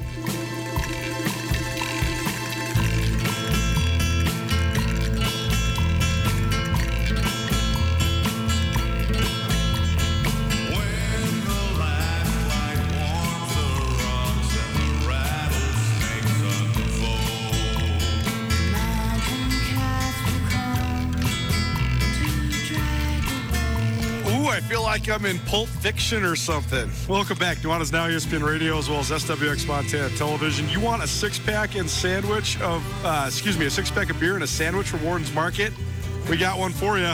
[0.00, 0.39] Feel
[24.90, 26.90] like I'm in Pulp Fiction or something.
[27.08, 27.58] Welcome back.
[27.58, 30.68] Nuanez Now ESPN Radio as well as SWX Montana Television.
[30.68, 34.18] You want a six pack and sandwich of, uh, excuse me, a six pack of
[34.18, 35.72] beer and a sandwich from Worden's Market?
[36.28, 37.12] We got one for you.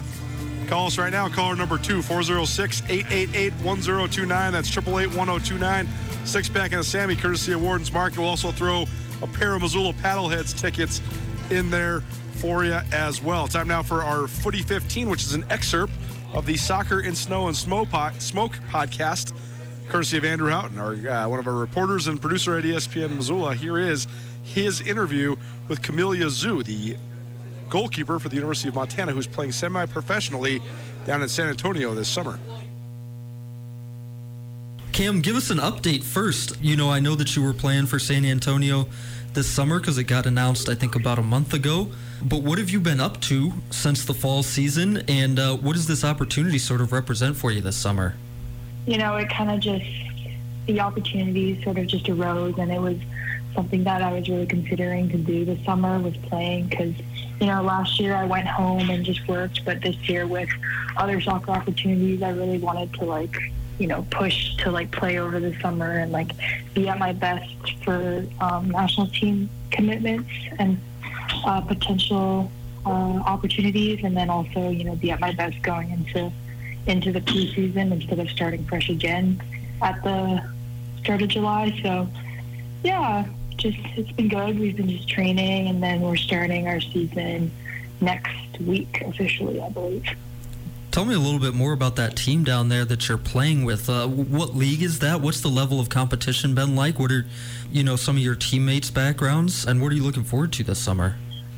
[0.68, 1.28] Call us right now.
[1.28, 4.52] Caller number two, 406 888 1029.
[4.54, 5.88] That's 888 1029.
[6.24, 8.20] Six pack and a Sammy, courtesy of Worden's Market.
[8.20, 8.86] We'll also throw
[9.20, 11.02] a pair of Missoula Paddleheads tickets
[11.50, 12.00] in there
[12.36, 13.46] for you as well.
[13.46, 15.92] Time now for our Footy 15, which is an excerpt
[16.36, 19.32] of the Soccer in Snow and Smoke, podcast,
[19.88, 23.54] courtesy of Andrew Houghton, our uh, one of our reporters and producer at ESPN Missoula.
[23.54, 24.06] Here is
[24.42, 26.98] his interview with Camellia Xu, the
[27.70, 30.60] goalkeeper for the University of Montana, who's playing semi-professionally
[31.06, 32.38] down in San Antonio this summer.
[34.92, 36.60] Cam, give us an update first.
[36.60, 38.88] You know, I know that you were playing for San Antonio
[39.32, 41.88] this summer because it got announced, I think, about a month ago.
[42.22, 45.86] But what have you been up to since the fall season, and uh, what does
[45.86, 48.14] this opportunity sort of represent for you this summer?
[48.86, 49.84] You know, it kind of just,
[50.66, 52.96] the opportunity sort of just arose, and it was
[53.54, 56.94] something that I was really considering to do this summer was playing because,
[57.40, 60.48] you know, last year I went home and just worked, but this year with
[60.96, 63.36] other soccer opportunities, I really wanted to like
[63.78, 66.32] you know, push to like play over the summer and like
[66.74, 67.50] be at my best
[67.84, 70.80] for um, national team commitments and
[71.44, 72.50] uh, potential
[72.84, 76.32] uh, opportunities, and then also you know be at my best going into
[76.86, 79.40] into the preseason instead of starting fresh again
[79.82, 80.42] at the
[81.00, 81.78] start of July.
[81.82, 82.08] So
[82.84, 84.58] yeah, just it's been good.
[84.58, 87.50] We've been just training, and then we're starting our season
[88.00, 90.06] next week officially, I believe.
[90.96, 93.90] Tell me a little bit more about that team down there that you're playing with.
[93.90, 95.20] Uh, what league is that?
[95.20, 96.98] What's the level of competition been like?
[96.98, 97.26] What are,
[97.70, 100.78] you know, some of your teammates' backgrounds, and what are you looking forward to this
[100.78, 101.16] summer?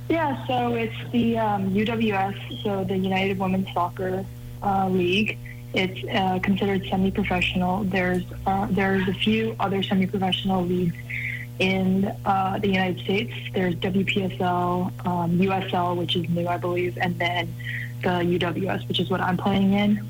[0.09, 4.27] Yeah, so it's the um, UWS, so the United Women's Soccer
[4.61, 5.39] uh, League.
[5.73, 7.85] It's uh, considered semi-professional.
[7.85, 10.97] There's uh, there's a few other semi-professional leagues
[11.61, 13.33] in uh, the United States.
[13.55, 17.55] There's WPSL, um, USL, which is new, I believe, and then
[18.03, 20.07] the UWS, which is what I'm playing in.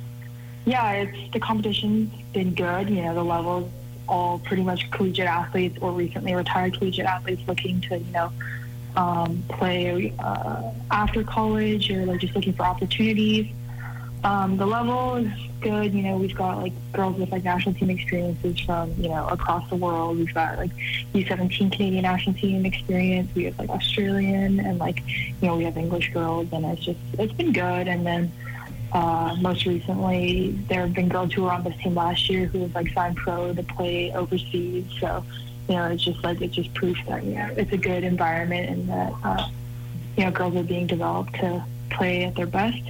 [0.65, 2.91] Yeah, it's the competition's been good.
[2.91, 3.71] You know, the levels
[4.09, 8.33] all pretty much collegiate athletes or recently retired collegiate athletes looking to, you know,
[8.97, 13.53] um, play uh, after college or like just looking for opportunities.
[14.25, 15.31] Um, the level is
[15.61, 15.93] good.
[15.93, 19.69] You know, we've got like girls with like national team experiences from you know across
[19.71, 20.19] the world.
[20.19, 20.71] We've got like
[21.15, 23.35] U17 Canadian national team experience.
[23.35, 26.99] We have like Australian and like you know we have English girls, and it's just
[27.19, 27.89] it's been good.
[27.89, 28.33] And then
[28.93, 32.63] uh, most recently, there have been girls who were on this team last year who
[32.63, 34.85] have like signed pro to play overseas.
[35.01, 35.25] So
[35.69, 38.71] you know, it's just like it's just proof that you know it's a good environment
[38.71, 39.49] and that uh,
[40.17, 42.83] you know girls are being developed to play at their best.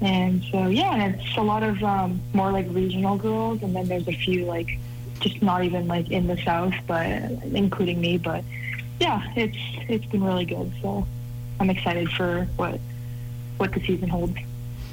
[0.00, 3.88] And so, yeah, and it's a lot of um, more like regional girls, and then
[3.88, 4.68] there's a few like
[5.20, 8.18] just not even like in the south, but including me.
[8.18, 8.44] But
[9.00, 9.56] yeah, it's
[9.88, 10.72] it's been really good.
[10.82, 11.06] So
[11.60, 12.78] I'm excited for what
[13.56, 14.36] what the season holds.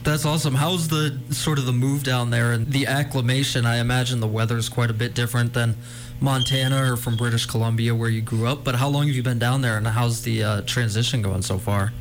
[0.03, 0.55] That's awesome.
[0.55, 3.65] How's the sort of the move down there and the acclimation?
[3.65, 5.75] I imagine the weather is quite a bit different than
[6.19, 8.65] Montana or from British Columbia where you grew up.
[8.65, 11.57] But how long have you been down there, and how's the uh, transition going so
[11.57, 11.93] far?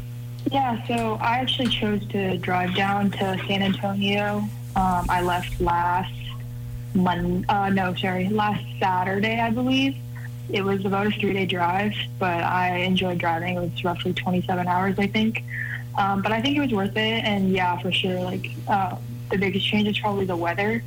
[0.51, 4.38] Yeah, so I actually chose to drive down to San Antonio.
[4.74, 6.12] Um, I left last
[6.95, 9.97] Monday, uh, no, sorry, last Saturday, I believe.
[10.51, 13.57] It was about a three day drive, but I enjoyed driving.
[13.57, 15.45] It was roughly 27 hours, I think.
[15.97, 17.24] Um, but I think it was worth it.
[17.24, 18.97] And yeah, for sure, like uh,
[19.30, 20.82] the biggest change is probably the weather.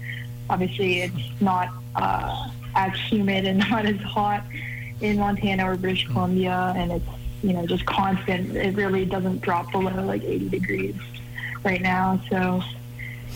[0.50, 4.44] Obviously, it's not uh, as humid and not as hot
[5.02, 7.06] in Montana or British Columbia, and it's
[7.46, 8.56] you know, just constant.
[8.56, 10.96] It really doesn't drop below like 80 degrees
[11.64, 12.20] right now.
[12.30, 12.64] So,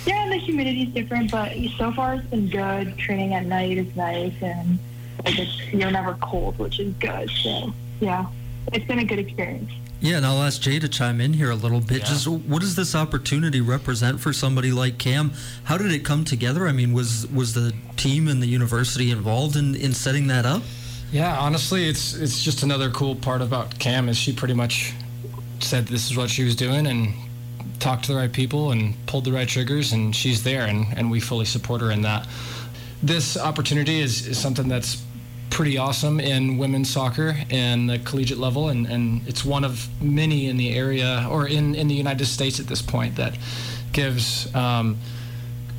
[0.06, 2.98] yeah, the humidity is different, but so far it's been good.
[2.98, 4.80] Training at night is nice, and
[5.24, 7.30] like it's, you're never cold, which is good.
[7.30, 8.26] So, yeah,
[8.74, 9.72] it's been a good experience.
[10.02, 12.00] Yeah, and I'll ask Jay to chime in here a little bit.
[12.00, 12.06] Yeah.
[12.06, 15.34] Just what does this opportunity represent for somebody like Cam?
[15.66, 16.68] How did it come together?
[16.68, 20.64] I mean, was was the team and the university involved in, in setting that up?
[21.12, 24.94] Yeah, honestly, it's it's just another cool part about Cam is she pretty much
[25.60, 27.14] said this is what she was doing and
[27.80, 31.10] talked to the right people and pulled the right triggers and she's there and, and
[31.10, 32.28] we fully support her in that.
[33.02, 35.02] This opportunity is, is something that's
[35.50, 40.48] pretty awesome in women's soccer and the collegiate level and, and it's one of many
[40.48, 43.38] in the area or in, in the United States at this point that
[43.94, 44.98] gives um,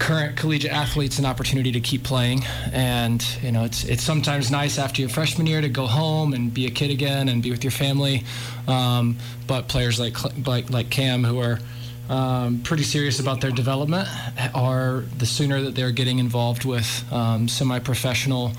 [0.00, 2.42] current collegiate athletes an opportunity to keep playing.
[2.72, 6.52] And you know, it's it's sometimes nice after your freshman year to go home and
[6.52, 8.24] be a kid again and be with your family.
[8.66, 11.60] Um, but players like like like Cam who are
[12.08, 14.08] um, pretty serious about their development
[14.52, 18.52] are the sooner that they're getting involved with um, semi-professional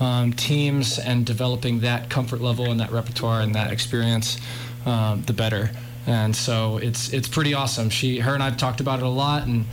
[0.00, 4.38] um, teams and developing that comfort level and that repertoire and that experience,
[4.86, 5.70] um, the better.
[6.06, 7.88] And so it's it's pretty awesome.
[7.88, 9.64] She, her, and I've talked about it a lot and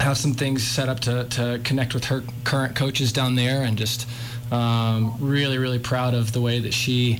[0.00, 3.78] have some things set up to, to connect with her current coaches down there and
[3.78, 4.08] just
[4.50, 7.18] um, really really proud of the way that she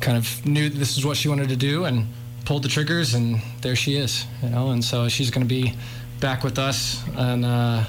[0.00, 2.06] kind of knew this is what she wanted to do and
[2.44, 5.74] pulled the triggers and there she is you know and so she's going to be
[6.20, 7.84] back with us and uh,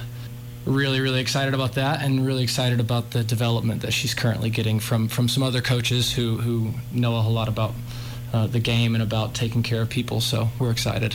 [0.64, 4.80] really really excited about that and really excited about the development that she's currently getting
[4.80, 7.72] from from some other coaches who who know a whole lot about
[8.32, 11.14] uh, the game and about taking care of people so we're excited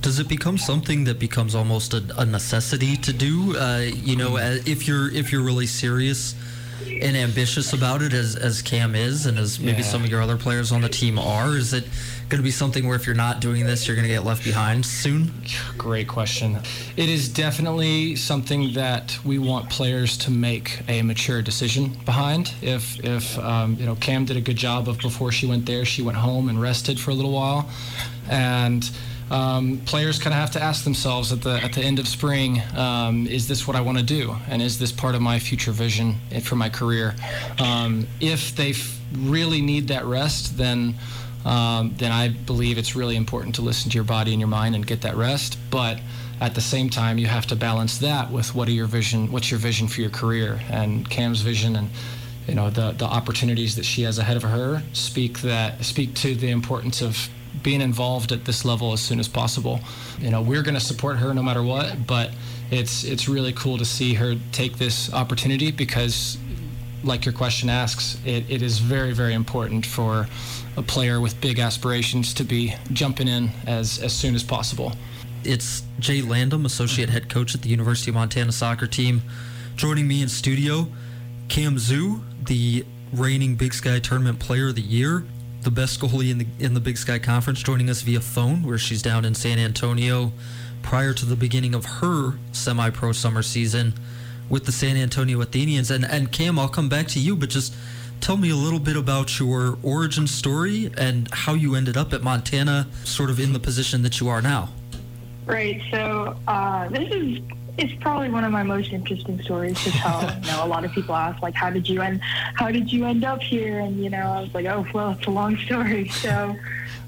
[0.00, 4.36] does it become something that becomes almost a, a necessity to do uh, you know
[4.38, 6.34] if you're if you're really serious
[7.02, 9.84] and ambitious about it as as Cam is and as maybe Yeah.
[9.84, 11.84] some of your other players on the team are is it
[12.28, 14.42] going to be something where if you're not doing this you're going to get left
[14.44, 15.30] behind soon
[15.76, 16.58] Great question.
[16.96, 22.52] It is definitely something that we want players to make a mature decision behind.
[22.62, 25.84] If if um, you know Cam did a good job of before she went there,
[25.84, 27.68] she went home and rested for a little while,
[28.30, 28.88] and
[29.30, 32.62] um, players kind of have to ask themselves at the at the end of spring,
[32.76, 35.72] um, is this what I want to do, and is this part of my future
[35.72, 37.14] vision for my career?
[37.58, 40.94] Um, if they f- really need that rest, then
[41.44, 44.74] um, then I believe it's really important to listen to your body and your mind
[44.74, 45.58] and get that rest.
[45.70, 46.00] But
[46.40, 49.50] at the same time, you have to balance that with what are your vision, what's
[49.50, 51.90] your vision for your career, and Cam's vision and
[52.46, 56.34] you know the the opportunities that she has ahead of her speak that speak to
[56.34, 57.28] the importance of
[57.64, 59.80] being involved at this level as soon as possible.
[60.20, 62.30] You know, we're going to support her no matter what, but
[62.70, 66.38] it's it's really cool to see her take this opportunity because
[67.04, 70.26] like your question asks, it, it is very, very important for
[70.76, 74.92] a player with big aspirations to be jumping in as, as soon as possible.
[75.44, 79.22] It's Jay Landum, associate head coach at the University of Montana soccer team,
[79.76, 80.88] joining me in studio.
[81.48, 85.26] Cam Xu, the reigning Big Sky Tournament Player of the Year,
[85.64, 88.78] the best goalie in the in the Big Sky Conference, joining us via phone, where
[88.78, 90.32] she's down in San Antonio
[90.82, 93.94] prior to the beginning of her semi-pro summer season
[94.48, 95.90] with the San Antonio Athenians.
[95.90, 97.74] And and Cam, I'll come back to you, but just
[98.20, 102.22] tell me a little bit about your origin story and how you ended up at
[102.22, 104.68] Montana, sort of in the position that you are now.
[105.46, 105.82] Right.
[105.90, 107.40] So uh, this is
[107.76, 110.22] it's probably one of my most interesting stories to tell.
[110.42, 112.20] you know, a lot of people ask like, "How did you end?
[112.22, 115.26] How did you end up here?" And you know, I was like, "Oh, well, it's
[115.26, 116.56] a long story." So,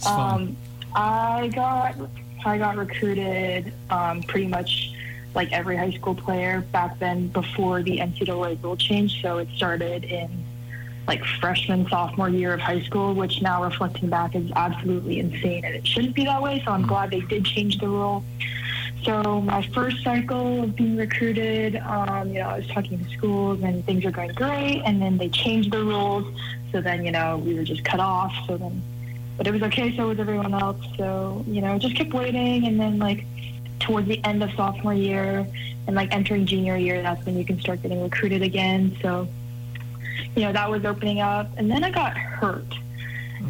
[0.06, 0.56] um,
[0.94, 1.96] I got
[2.44, 4.92] I got recruited um, pretty much
[5.34, 9.22] like every high school player back then before the NCAA rule change.
[9.22, 10.44] So it started in
[11.06, 15.74] like freshman sophomore year of high school, which now reflecting back is absolutely insane and
[15.74, 16.62] it shouldn't be that way.
[16.64, 18.24] So I'm glad they did change the rule.
[19.07, 23.62] So my first cycle of being recruited, um, you know, I was talking to schools
[23.62, 26.26] and things were going great, and then they changed the rules.
[26.72, 28.34] So then, you know, we were just cut off.
[28.48, 28.82] So then,
[29.36, 29.96] but it was okay.
[29.96, 30.84] So was everyone else.
[30.96, 33.24] So you know, just kept waiting, and then like
[33.78, 35.46] towards the end of sophomore year
[35.86, 38.96] and like entering junior year, that's when you can start getting recruited again.
[39.02, 39.28] So
[40.34, 42.74] you know, that was opening up, and then I got hurt.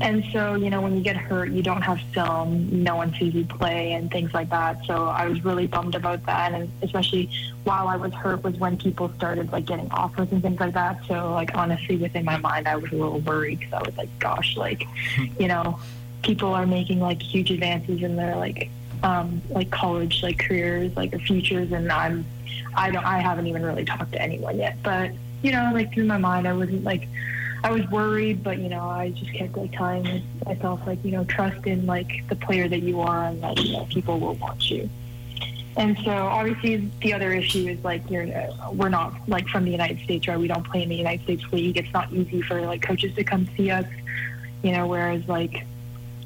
[0.00, 3.34] And so, you know, when you get hurt, you don't have film, no one sees
[3.34, 4.84] you play, and things like that.
[4.84, 7.30] So I was really bummed about that, and especially
[7.64, 11.00] while I was hurt was when people started like getting offers and things like that.
[11.06, 14.10] So, like honestly, within my mind, I was a little worried because I was like,
[14.18, 14.86] gosh, like,
[15.38, 15.80] you know,
[16.22, 18.70] people are making like huge advances in their like,
[19.02, 22.26] um, like college like careers, like their futures, and I'm,
[22.74, 25.10] I don't, I haven't even really talked to anyone yet, but
[25.42, 27.08] you know, like through my mind, I wasn't like.
[27.64, 31.24] I was worried, but you know, I just kept like telling myself, like you know,
[31.24, 34.70] trust in like the player that you are, and that you know, people will want
[34.70, 34.88] you.
[35.76, 39.70] And so, obviously, the other issue is like you're uh, we're not like from the
[39.70, 40.38] United States, right?
[40.38, 41.76] We don't play in the United States league.
[41.76, 43.86] It's not easy for like coaches to come see us,
[44.62, 44.86] you know.
[44.86, 45.66] Whereas like,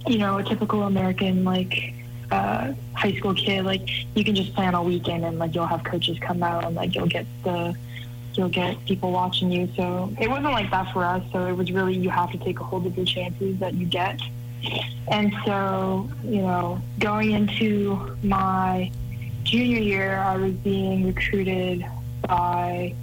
[0.06, 1.94] you know, a typical American like
[2.30, 5.82] uh, high school kid, like you can just plan a weekend and like you'll have
[5.84, 7.74] coaches come out and like you'll get the
[8.34, 9.68] you'll get people watching you.
[9.76, 11.22] So it wasn't like that for us.
[11.32, 13.86] So it was really you have to take a hold of the chances that you
[13.86, 14.20] get.
[15.10, 18.90] And so, you know, going into my
[19.44, 21.84] junior year, I was being recruited
[22.26, 22.94] by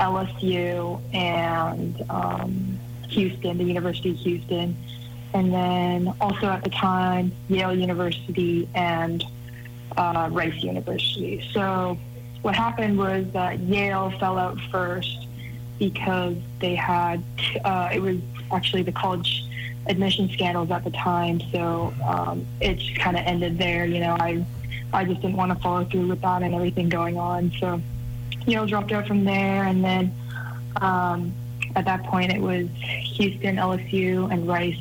[0.00, 4.76] LSU and um, Houston, the University of Houston,
[5.34, 9.24] and then also at the time Yale University and
[9.96, 11.44] uh, Rice University.
[11.52, 11.98] So
[12.42, 15.26] what happened was that Yale fell out first
[15.78, 17.22] because they had
[17.64, 18.16] uh, it was
[18.52, 19.44] actually the college
[19.86, 21.40] admission scandals at the time.
[21.52, 23.86] So um, it just kind of ended there.
[23.86, 24.44] You know, I
[24.92, 27.52] I just didn't want to follow through with that and everything going on.
[27.60, 27.80] So,
[28.46, 29.64] Yale dropped out from there.
[29.64, 30.14] And then
[30.80, 31.32] um,
[31.76, 34.78] at that point, it was Houston, LSU, and Rice.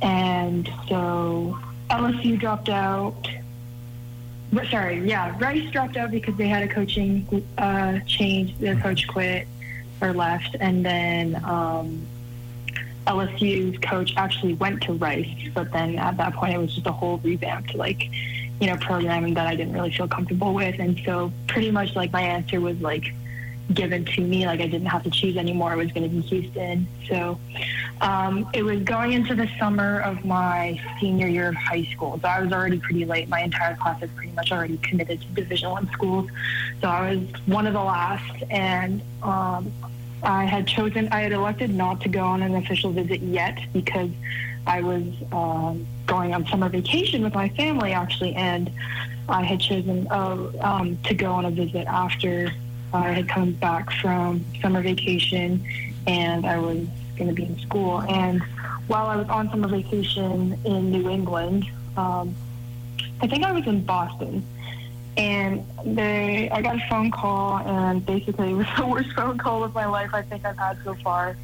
[0.00, 1.58] And so
[1.90, 3.28] LSU dropped out.
[4.70, 7.26] Sorry, yeah, Rice dropped out because they had a coaching
[7.56, 8.58] uh, change.
[8.58, 9.48] Their coach quit
[10.02, 12.06] or left, and then um,
[13.06, 15.48] LSU's coach actually went to Rice.
[15.54, 18.10] But then at that point, it was just a whole revamped like
[18.60, 22.12] you know programming that I didn't really feel comfortable with, and so pretty much like
[22.12, 23.14] my answer was like
[23.72, 24.44] given to me.
[24.44, 25.72] Like I didn't have to choose anymore.
[25.72, 26.86] It was going to be Houston.
[27.08, 27.38] So
[28.02, 32.18] um, it was going into the summer of my senior year of high school.
[32.20, 33.28] So I was already pretty late.
[33.28, 36.28] My entire class was pretty much already committed to Division One schools.
[36.80, 39.72] So I was one of the last, and um,
[40.24, 41.08] I had chosen.
[41.12, 44.10] I had elected not to go on an official visit yet because
[44.66, 48.68] I was um, going on summer vacation with my family actually, and
[49.28, 52.52] I had chosen uh, um, to go on a visit after
[52.92, 55.64] I had come back from summer vacation
[56.06, 56.86] and I was
[57.16, 58.02] going to be in school.
[58.02, 58.42] And
[58.86, 62.34] while I was on summer vacation in New England, um,
[63.20, 64.44] I think I was in Boston.
[65.14, 69.62] And they, I got a phone call, and basically it was the worst phone call
[69.62, 71.36] of my life I think I've had so far.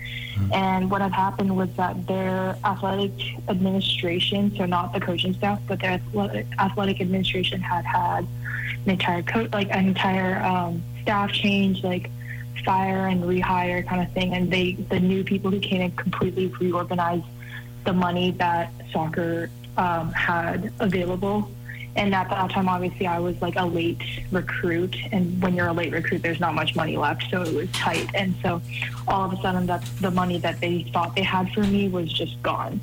[0.53, 3.13] And what had happened was that their athletic
[3.49, 8.27] administration, so not the coaching staff, but their athletic, athletic administration had had
[8.85, 12.11] an entire coach, like an entire um, staff change, like
[12.65, 14.35] fire and rehire kind of thing.
[14.35, 17.25] And they, the new people who came in, completely reorganized
[17.85, 21.51] the money that soccer um, had available.
[21.97, 24.95] And at that time, obviously, I was like a late recruit.
[25.11, 27.25] And when you're a late recruit, there's not much money left.
[27.31, 28.09] So it was tight.
[28.15, 28.63] And so
[29.09, 32.13] all of a sudden, that the money that they thought they had for me was
[32.13, 32.81] just gone.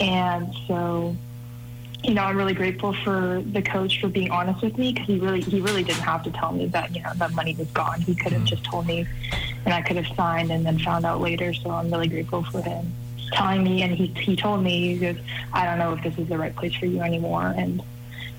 [0.00, 1.16] And so
[2.02, 5.18] you know, I'm really grateful for the coach for being honest with me because he
[5.18, 8.00] really he really didn't have to tell me that you know that money was gone.
[8.00, 9.06] He could have just told me,
[9.64, 11.52] and I could have signed and then found out later.
[11.54, 12.92] So I'm really grateful for him
[13.32, 13.82] telling me.
[13.82, 15.16] And he he told me he goes,
[15.52, 17.54] I don't know if this is the right place for you anymore.
[17.56, 17.82] And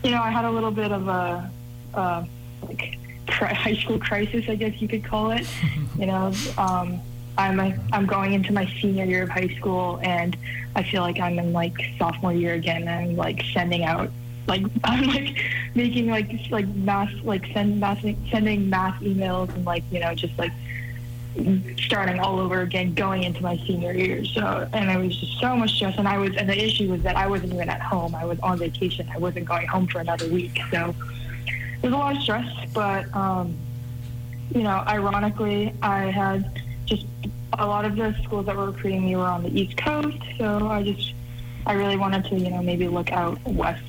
[0.03, 1.51] you know, I had a little bit of a
[1.93, 2.25] uh,
[2.61, 2.97] like
[3.29, 5.47] high school crisis, I guess you could call it.
[5.97, 6.31] you know.
[6.57, 7.01] Um,
[7.37, 10.35] I'm a, I'm going into my senior year of high school, and
[10.75, 12.81] I feel like I'm in like sophomore year again.
[12.81, 14.11] And I'm like sending out
[14.47, 15.43] like I'm like
[15.75, 20.37] making like like mass like send mass sending mass emails and like you know just
[20.37, 20.51] like
[21.77, 24.25] starting all over again going into my senior year.
[24.25, 25.97] So and it was just so much stress.
[25.97, 28.15] And I was and the issue was that I wasn't even at home.
[28.15, 29.07] I was on vacation.
[29.13, 30.59] I wasn't going home for another week.
[30.71, 30.95] So
[31.47, 32.51] it was a lot of stress.
[32.73, 33.55] But um,
[34.53, 37.05] you know, ironically, I had just
[37.53, 40.67] a lot of the schools that were recruiting me were on the East Coast, so
[40.67, 41.13] I just
[41.65, 43.83] I really wanted to you know maybe look out west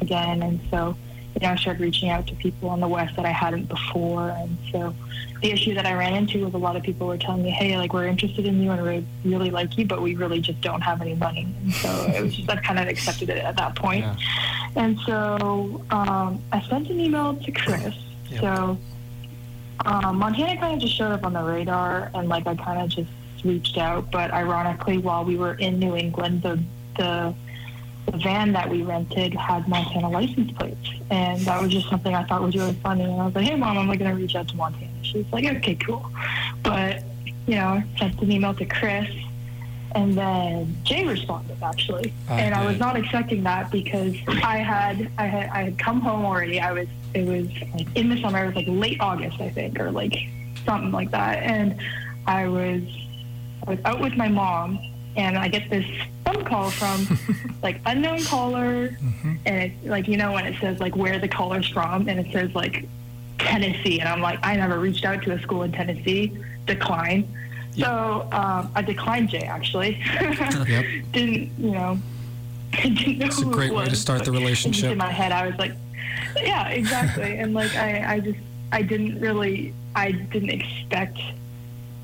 [0.00, 0.96] again, and so
[1.34, 4.30] you know I started reaching out to people on the west that I hadn't before,
[4.30, 4.94] and so
[5.40, 7.76] the issue that I ran into was a lot of people were telling me, hey,
[7.76, 10.80] like we're interested in you and we really like you, but we really just don't
[10.82, 13.74] have any money, and so it was just I kind of accepted it at that
[13.76, 14.04] point,
[14.76, 17.94] and so um, I sent an email to Chris,
[18.40, 18.78] so
[19.84, 22.88] um, Montana kind of just showed up on the radar, and like I kind of
[22.88, 23.10] just
[23.44, 24.10] reached out.
[24.10, 26.62] But ironically, while we were in New England, the
[26.96, 27.34] the
[28.06, 32.24] the van that we rented had Montana license plates, and that was just something I
[32.24, 33.04] thought was really funny.
[33.04, 35.44] And I was like, "Hey, mom, I'm like gonna reach out to Montana." She's like,
[35.44, 36.10] "Okay, cool,"
[36.62, 37.02] but
[37.46, 39.08] you know, sent an email to Chris,
[39.94, 44.14] and then Jay responded actually, I and I was not expecting that because
[44.44, 46.60] I had I had I had come home already.
[46.60, 48.44] I was it was like in the summer.
[48.44, 50.14] It was like late August, I think, or like
[50.64, 51.80] something like that, and
[52.26, 52.82] I was
[53.66, 54.78] I was out with my mom,
[55.16, 55.86] and I get this
[56.24, 57.06] phone call from
[57.62, 58.96] like unknown caller,
[59.46, 62.32] and it's like you know when it says like where the caller's from, and it
[62.32, 62.86] says like
[63.38, 66.32] Tennessee, and I'm like I never reached out to a school in Tennessee.
[66.66, 67.28] Decline.
[67.76, 70.00] So um, I declined Jay actually.
[70.68, 70.84] Yep.
[71.12, 71.98] Didn't you know?
[72.70, 74.92] Didn't know It's a who it great way to start the relationship.
[74.92, 75.72] In my head, I was like,
[76.36, 77.38] yeah, exactly.
[77.38, 78.38] and like I, I just
[78.72, 81.18] I didn't really I didn't expect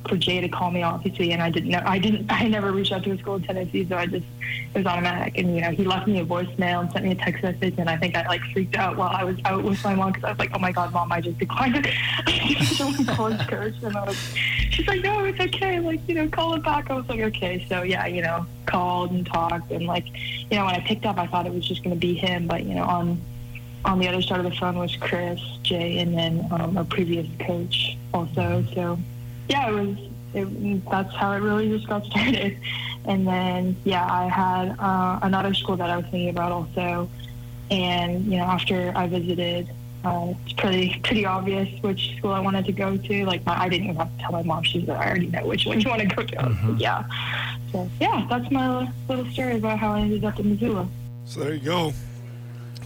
[0.08, 2.92] for Jay to call me obviously and I didn't know I didn't I never reached
[2.92, 4.24] out to a school in Tennessee so I just
[4.74, 5.38] it was automatic.
[5.38, 7.88] And you know he left me a voicemail and sent me a text message and
[7.88, 10.30] I think I like freaked out while I was out with my mom because I
[10.30, 11.86] was like oh my god mom I just declined it.
[13.82, 14.16] And I was
[14.70, 15.80] she's like no it's okay.
[15.80, 16.90] Like you know call it back.
[16.90, 17.64] I was like okay.
[17.68, 20.06] So yeah you know called and talked and like
[20.50, 22.46] you know when I picked up I thought it was just going to be him
[22.46, 23.20] but you know on
[23.88, 27.26] on the other side of the phone was Chris, Jay, and then um, a previous
[27.40, 28.64] coach also.
[28.74, 28.98] So,
[29.48, 29.96] yeah, it was.
[30.34, 32.58] It, that's how it really just got started.
[33.06, 37.08] And then, yeah, I had uh, another school that I was thinking about also,
[37.70, 39.70] And you know, after I visited,
[40.04, 43.24] uh, it's pretty pretty obvious which school I wanted to go to.
[43.24, 45.46] Like my, I didn't even have to tell my mom; she's like, I already know
[45.46, 46.36] which one you want to go to.
[46.36, 46.76] Mm-hmm.
[46.76, 47.04] Yeah.
[47.72, 50.86] So yeah, that's my little story about how I ended up in Missoula.
[51.24, 51.92] So there you go.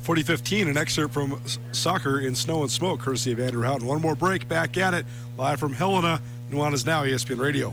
[0.03, 1.41] Footy 15, an excerpt from
[1.71, 3.87] Soccer in Snow and Smoke, courtesy of Andrew Houghton.
[3.87, 5.07] One more break, back at it,
[5.39, 6.21] live from Helena.
[6.51, 7.73] Nuanez Now, ESPN Radio.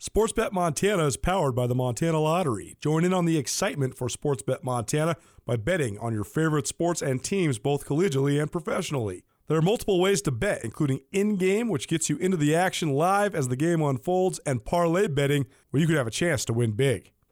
[0.00, 2.76] Sportsbet Montana is powered by the Montana Lottery.
[2.80, 7.22] Join in on the excitement for Sportsbet Montana by betting on your favorite sports and
[7.22, 9.22] teams both collegially and professionally.
[9.46, 12.92] There are multiple ways to bet, including in game, which gets you into the action
[12.92, 16.52] live as the game unfolds, and parlay betting, where you could have a chance to
[16.52, 17.12] win big.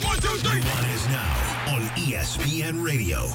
[0.00, 3.26] Nuanez Now on ESPN Radio.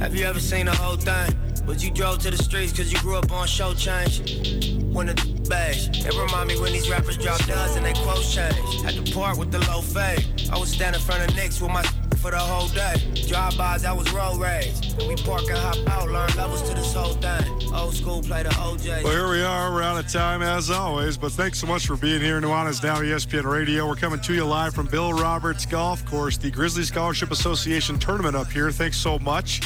[0.00, 1.34] Have you ever seen the whole thing?
[1.66, 4.74] But you drove to the streets cause you grew up on show change.
[4.92, 5.14] When the
[5.48, 8.82] bash, it remind me when these rappers drop duds and they quotes change.
[8.82, 10.48] Had to part with the low fade.
[10.52, 11.84] I was standing in front of Knicks with my
[12.18, 12.94] for the whole day.
[13.28, 14.74] Drive-bys, I was road rage.
[15.06, 17.72] We park and hop out, learn levels to this whole thing.
[17.72, 19.04] Old school, play the OJ.
[19.04, 19.72] Well, here we are.
[19.72, 22.40] We're out of time as always, but thanks so much for being here.
[22.40, 23.86] Nuanez Now, ESPN Radio.
[23.86, 28.34] We're coming to you live from Bill Roberts Golf Course, the Grizzly Scholarship Association tournament
[28.34, 28.70] up here.
[28.72, 29.60] Thanks so much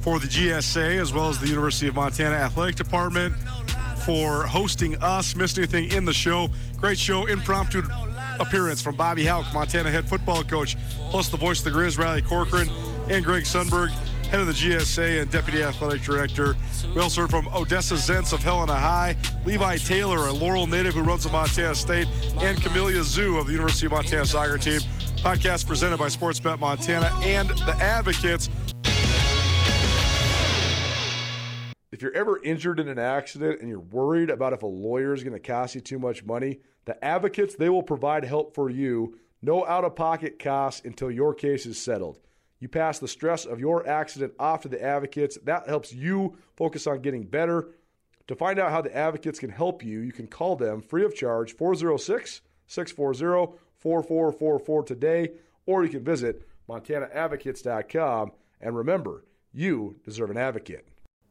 [0.00, 3.34] for the GSA as well as the University of Montana Athletic Department
[4.04, 5.34] for hosting us.
[5.34, 6.48] Missed anything in the show?
[6.78, 7.82] Great show, impromptu
[8.40, 10.76] appearance from Bobby Hauck, Montana head football coach,
[11.10, 12.68] plus the voice of the Grizz, Riley Corcoran,
[13.08, 13.90] and Greg Sundberg,
[14.30, 16.56] head of the GSA and deputy athletic director.
[16.94, 21.02] We also heard from Odessa Zentz of Helena High, Levi Taylor, a Laurel native who
[21.02, 22.08] runs the Montana State,
[22.40, 24.80] and Camellia Xu of the University of Montana soccer team.
[25.18, 28.48] Podcast presented by Sportsbet Montana and the Advocates.
[31.92, 35.22] If you're ever injured in an accident and you're worried about if a lawyer is
[35.22, 39.18] going to cost you too much money, the advocates, they will provide help for you.
[39.42, 42.18] No out of pocket costs until your case is settled.
[42.58, 45.38] You pass the stress of your accident off to the advocates.
[45.44, 47.70] That helps you focus on getting better.
[48.28, 51.14] To find out how the advocates can help you, you can call them free of
[51.14, 55.30] charge 406 640 4444 today,
[55.66, 58.32] or you can visit montanaadvocates.com.
[58.60, 60.86] And remember, you deserve an advocate.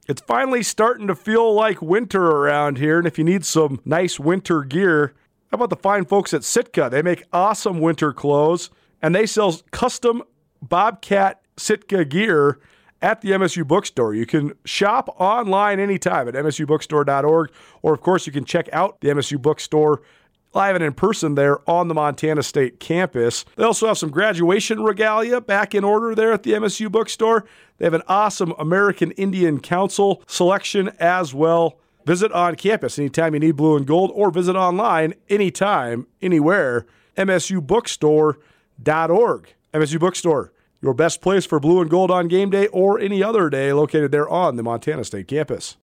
[0.07, 4.19] It's finally starting to feel like winter around here, and if you need some nice
[4.19, 5.13] winter gear,
[5.51, 6.89] how about the fine folks at Sitka?
[6.91, 8.69] They make awesome winter clothes,
[9.01, 10.21] and they sell custom
[10.61, 12.59] Bobcat Sitka gear
[13.01, 14.13] at the MSU bookstore.
[14.13, 19.09] You can shop online anytime at msubookstore.org, or of course, you can check out the
[19.09, 20.01] MSU bookstore
[20.53, 23.45] live and in person there on the Montana State campus.
[23.55, 27.45] They also have some graduation regalia back in order there at the MSU bookstore.
[27.77, 31.79] They have an awesome American Indian Council selection as well.
[32.09, 36.87] Visit on campus anytime you need blue and gold, or visit online anytime, anywhere.
[37.15, 39.53] MSUbookstore.org.
[39.71, 40.51] MSU Bookstore,
[40.81, 44.11] your best place for blue and gold on game day or any other day, located
[44.11, 45.77] there on the Montana State campus.